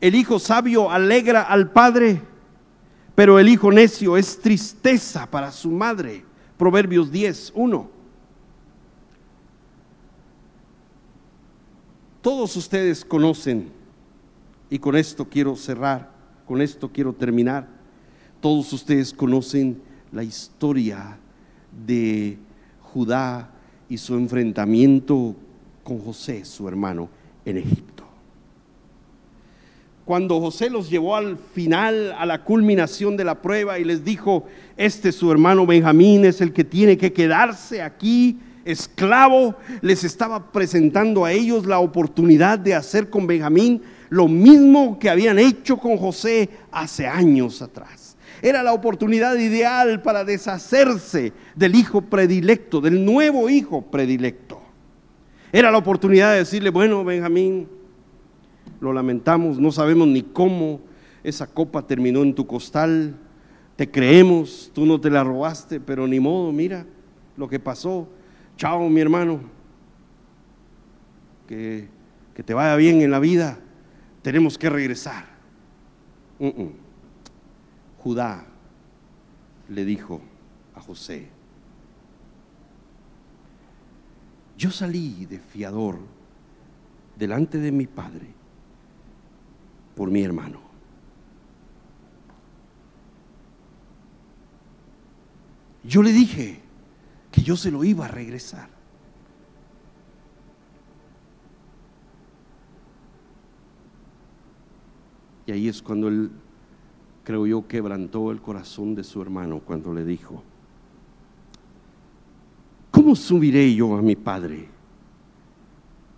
el 0.00 0.14
hijo 0.14 0.38
sabio 0.38 0.90
alegra 0.90 1.42
al 1.42 1.72
padre 1.72 2.22
pero 3.20 3.38
el 3.38 3.50
hijo 3.50 3.70
necio 3.70 4.16
es 4.16 4.40
tristeza 4.40 5.30
para 5.30 5.52
su 5.52 5.70
madre. 5.70 6.24
Proverbios 6.56 7.12
10, 7.12 7.52
1. 7.54 7.90
Todos 12.22 12.56
ustedes 12.56 13.04
conocen, 13.04 13.70
y 14.70 14.78
con 14.78 14.96
esto 14.96 15.26
quiero 15.26 15.54
cerrar, 15.54 16.10
con 16.46 16.62
esto 16.62 16.90
quiero 16.90 17.12
terminar, 17.12 17.68
todos 18.40 18.72
ustedes 18.72 19.12
conocen 19.12 19.82
la 20.12 20.22
historia 20.22 21.18
de 21.86 22.38
Judá 22.92 23.50
y 23.88 23.98
su 23.98 24.14
enfrentamiento 24.14 25.34
con 25.82 25.98
José, 25.98 26.44
su 26.44 26.68
hermano, 26.68 27.08
en 27.44 27.58
Egipto 27.58 28.00
cuando 30.10 30.40
José 30.40 30.70
los 30.70 30.90
llevó 30.90 31.14
al 31.14 31.36
final, 31.36 32.12
a 32.18 32.26
la 32.26 32.42
culminación 32.42 33.16
de 33.16 33.22
la 33.22 33.40
prueba 33.40 33.78
y 33.78 33.84
les 33.84 34.04
dijo, 34.04 34.44
este 34.76 35.12
su 35.12 35.30
hermano 35.30 35.66
Benjamín 35.66 36.24
es 36.24 36.40
el 36.40 36.52
que 36.52 36.64
tiene 36.64 36.98
que 36.98 37.12
quedarse 37.12 37.80
aquí 37.80 38.36
esclavo, 38.64 39.54
les 39.82 40.02
estaba 40.02 40.50
presentando 40.50 41.24
a 41.24 41.30
ellos 41.30 41.64
la 41.64 41.78
oportunidad 41.78 42.58
de 42.58 42.74
hacer 42.74 43.08
con 43.08 43.28
Benjamín 43.28 43.82
lo 44.08 44.26
mismo 44.26 44.98
que 44.98 45.08
habían 45.08 45.38
hecho 45.38 45.76
con 45.76 45.96
José 45.96 46.48
hace 46.72 47.06
años 47.06 47.62
atrás. 47.62 48.09
Era 48.42 48.62
la 48.62 48.72
oportunidad 48.72 49.36
ideal 49.36 50.02
para 50.02 50.24
deshacerse 50.24 51.32
del 51.54 51.74
hijo 51.74 52.02
predilecto, 52.02 52.80
del 52.80 53.04
nuevo 53.04 53.50
hijo 53.50 53.82
predilecto. 53.82 54.60
Era 55.52 55.70
la 55.70 55.78
oportunidad 55.78 56.32
de 56.32 56.38
decirle, 56.38 56.70
bueno, 56.70 57.04
Benjamín, 57.04 57.68
lo 58.80 58.92
lamentamos, 58.92 59.58
no 59.58 59.72
sabemos 59.72 60.08
ni 60.08 60.22
cómo 60.22 60.80
esa 61.22 61.46
copa 61.46 61.86
terminó 61.86 62.22
en 62.22 62.34
tu 62.34 62.46
costal, 62.46 63.16
te 63.76 63.90
creemos, 63.90 64.70
tú 64.74 64.86
no 64.86 65.00
te 65.00 65.10
la 65.10 65.24
robaste, 65.24 65.80
pero 65.80 66.06
ni 66.06 66.20
modo, 66.20 66.52
mira 66.52 66.86
lo 67.36 67.48
que 67.48 67.58
pasó. 67.58 68.08
Chao, 68.56 68.88
mi 68.88 69.00
hermano. 69.00 69.40
Que, 71.48 71.88
que 72.34 72.42
te 72.42 72.54
vaya 72.54 72.76
bien 72.76 73.00
en 73.00 73.10
la 73.10 73.18
vida. 73.18 73.58
Tenemos 74.22 74.58
que 74.58 74.68
regresar. 74.68 75.24
Judá 78.02 78.46
le 79.68 79.84
dijo 79.84 80.20
a 80.74 80.80
José, 80.80 81.28
yo 84.56 84.70
salí 84.70 85.26
de 85.26 85.38
fiador 85.38 85.98
delante 87.16 87.58
de 87.58 87.72
mi 87.72 87.86
padre 87.86 88.28
por 89.94 90.10
mi 90.10 90.22
hermano. 90.22 90.60
Yo 95.84 96.02
le 96.02 96.12
dije 96.12 96.60
que 97.30 97.42
yo 97.42 97.56
se 97.56 97.70
lo 97.70 97.84
iba 97.84 98.06
a 98.06 98.08
regresar. 98.08 98.68
Y 105.46 105.52
ahí 105.52 105.68
es 105.68 105.82
cuando 105.82 106.08
él, 106.08 106.30
creo 107.24 107.46
yo, 107.46 107.66
quebrantó 107.66 108.30
el 108.30 108.40
corazón 108.40 108.94
de 108.94 109.04
su 109.04 109.20
hermano 109.22 109.60
cuando 109.60 109.92
le 109.92 110.04
dijo, 110.04 110.42
¿cómo 112.90 113.14
subiré 113.14 113.74
yo 113.74 113.96
a 113.96 114.02
mi 114.02 114.16
padre 114.16 114.68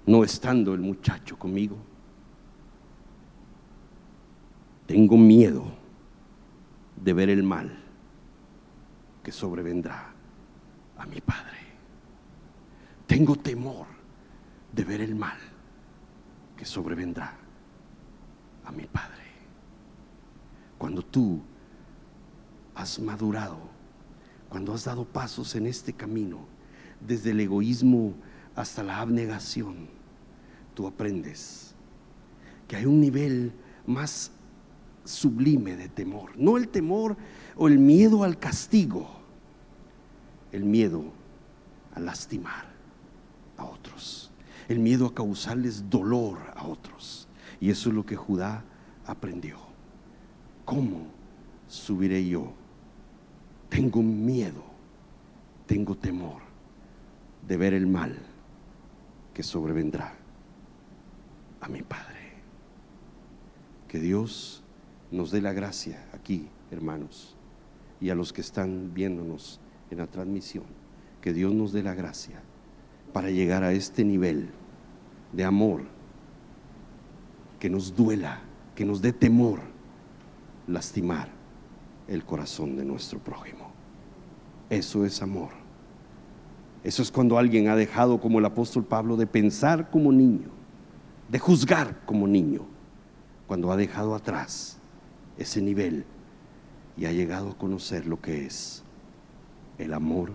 no 0.06 0.24
estando 0.24 0.74
el 0.74 0.80
muchacho 0.80 1.38
conmigo? 1.38 1.76
Tengo 4.86 5.16
miedo 5.16 5.64
de 7.02 7.12
ver 7.12 7.30
el 7.30 7.42
mal 7.42 7.82
que 9.22 9.32
sobrevendrá 9.32 10.12
a 10.98 11.06
mi 11.06 11.20
Padre. 11.20 11.58
Tengo 13.06 13.36
temor 13.36 13.86
de 14.72 14.84
ver 14.84 15.00
el 15.00 15.14
mal 15.14 15.38
que 16.56 16.64
sobrevendrá 16.64 17.34
a 18.64 18.72
mi 18.72 18.84
Padre. 18.86 19.21
Cuando 20.82 21.04
tú 21.04 21.40
has 22.74 22.98
madurado, 22.98 23.56
cuando 24.48 24.74
has 24.74 24.82
dado 24.82 25.04
pasos 25.04 25.54
en 25.54 25.68
este 25.68 25.92
camino, 25.92 26.40
desde 26.98 27.30
el 27.30 27.38
egoísmo 27.38 28.14
hasta 28.56 28.82
la 28.82 28.98
abnegación, 28.98 29.86
tú 30.74 30.88
aprendes 30.88 31.76
que 32.66 32.74
hay 32.74 32.86
un 32.86 33.00
nivel 33.00 33.52
más 33.86 34.32
sublime 35.04 35.76
de 35.76 35.88
temor. 35.88 36.36
No 36.36 36.56
el 36.56 36.66
temor 36.66 37.16
o 37.54 37.68
el 37.68 37.78
miedo 37.78 38.24
al 38.24 38.36
castigo, 38.40 39.08
el 40.50 40.64
miedo 40.64 41.04
a 41.94 42.00
lastimar 42.00 42.66
a 43.56 43.66
otros, 43.66 44.32
el 44.66 44.80
miedo 44.80 45.06
a 45.06 45.14
causarles 45.14 45.88
dolor 45.88 46.38
a 46.56 46.66
otros. 46.66 47.28
Y 47.60 47.70
eso 47.70 47.90
es 47.90 47.94
lo 47.94 48.04
que 48.04 48.16
Judá 48.16 48.64
aprendió. 49.06 49.71
¿Cómo 50.72 51.02
subiré 51.68 52.26
yo? 52.26 52.50
Tengo 53.68 54.02
miedo, 54.02 54.64
tengo 55.66 55.94
temor 55.94 56.40
de 57.46 57.58
ver 57.58 57.74
el 57.74 57.86
mal 57.86 58.16
que 59.34 59.42
sobrevendrá 59.42 60.14
a 61.60 61.68
mi 61.68 61.82
Padre. 61.82 62.32
Que 63.86 63.98
Dios 63.98 64.64
nos 65.10 65.30
dé 65.30 65.42
la 65.42 65.52
gracia 65.52 66.08
aquí, 66.14 66.48
hermanos, 66.70 67.36
y 68.00 68.08
a 68.08 68.14
los 68.14 68.32
que 68.32 68.40
están 68.40 68.94
viéndonos 68.94 69.60
en 69.90 69.98
la 69.98 70.06
transmisión, 70.06 70.64
que 71.20 71.34
Dios 71.34 71.52
nos 71.52 71.74
dé 71.74 71.82
la 71.82 71.92
gracia 71.92 72.40
para 73.12 73.30
llegar 73.30 73.62
a 73.62 73.74
este 73.74 74.06
nivel 74.06 74.48
de 75.34 75.44
amor, 75.44 75.82
que 77.60 77.68
nos 77.68 77.94
duela, 77.94 78.40
que 78.74 78.86
nos 78.86 79.02
dé 79.02 79.12
temor 79.12 79.71
lastimar 80.66 81.28
el 82.08 82.24
corazón 82.24 82.76
de 82.76 82.84
nuestro 82.84 83.18
prójimo. 83.18 83.70
Eso 84.70 85.04
es 85.04 85.22
amor. 85.22 85.50
Eso 86.84 87.02
es 87.02 87.12
cuando 87.12 87.38
alguien 87.38 87.68
ha 87.68 87.76
dejado, 87.76 88.20
como 88.20 88.38
el 88.38 88.44
apóstol 88.44 88.84
Pablo, 88.84 89.16
de 89.16 89.26
pensar 89.26 89.90
como 89.90 90.10
niño, 90.10 90.48
de 91.28 91.38
juzgar 91.38 92.04
como 92.04 92.26
niño, 92.26 92.62
cuando 93.46 93.70
ha 93.70 93.76
dejado 93.76 94.14
atrás 94.14 94.78
ese 95.38 95.60
nivel 95.60 96.04
y 96.96 97.06
ha 97.06 97.12
llegado 97.12 97.50
a 97.50 97.58
conocer 97.58 98.06
lo 98.06 98.20
que 98.20 98.46
es 98.46 98.82
el 99.78 99.94
amor 99.94 100.32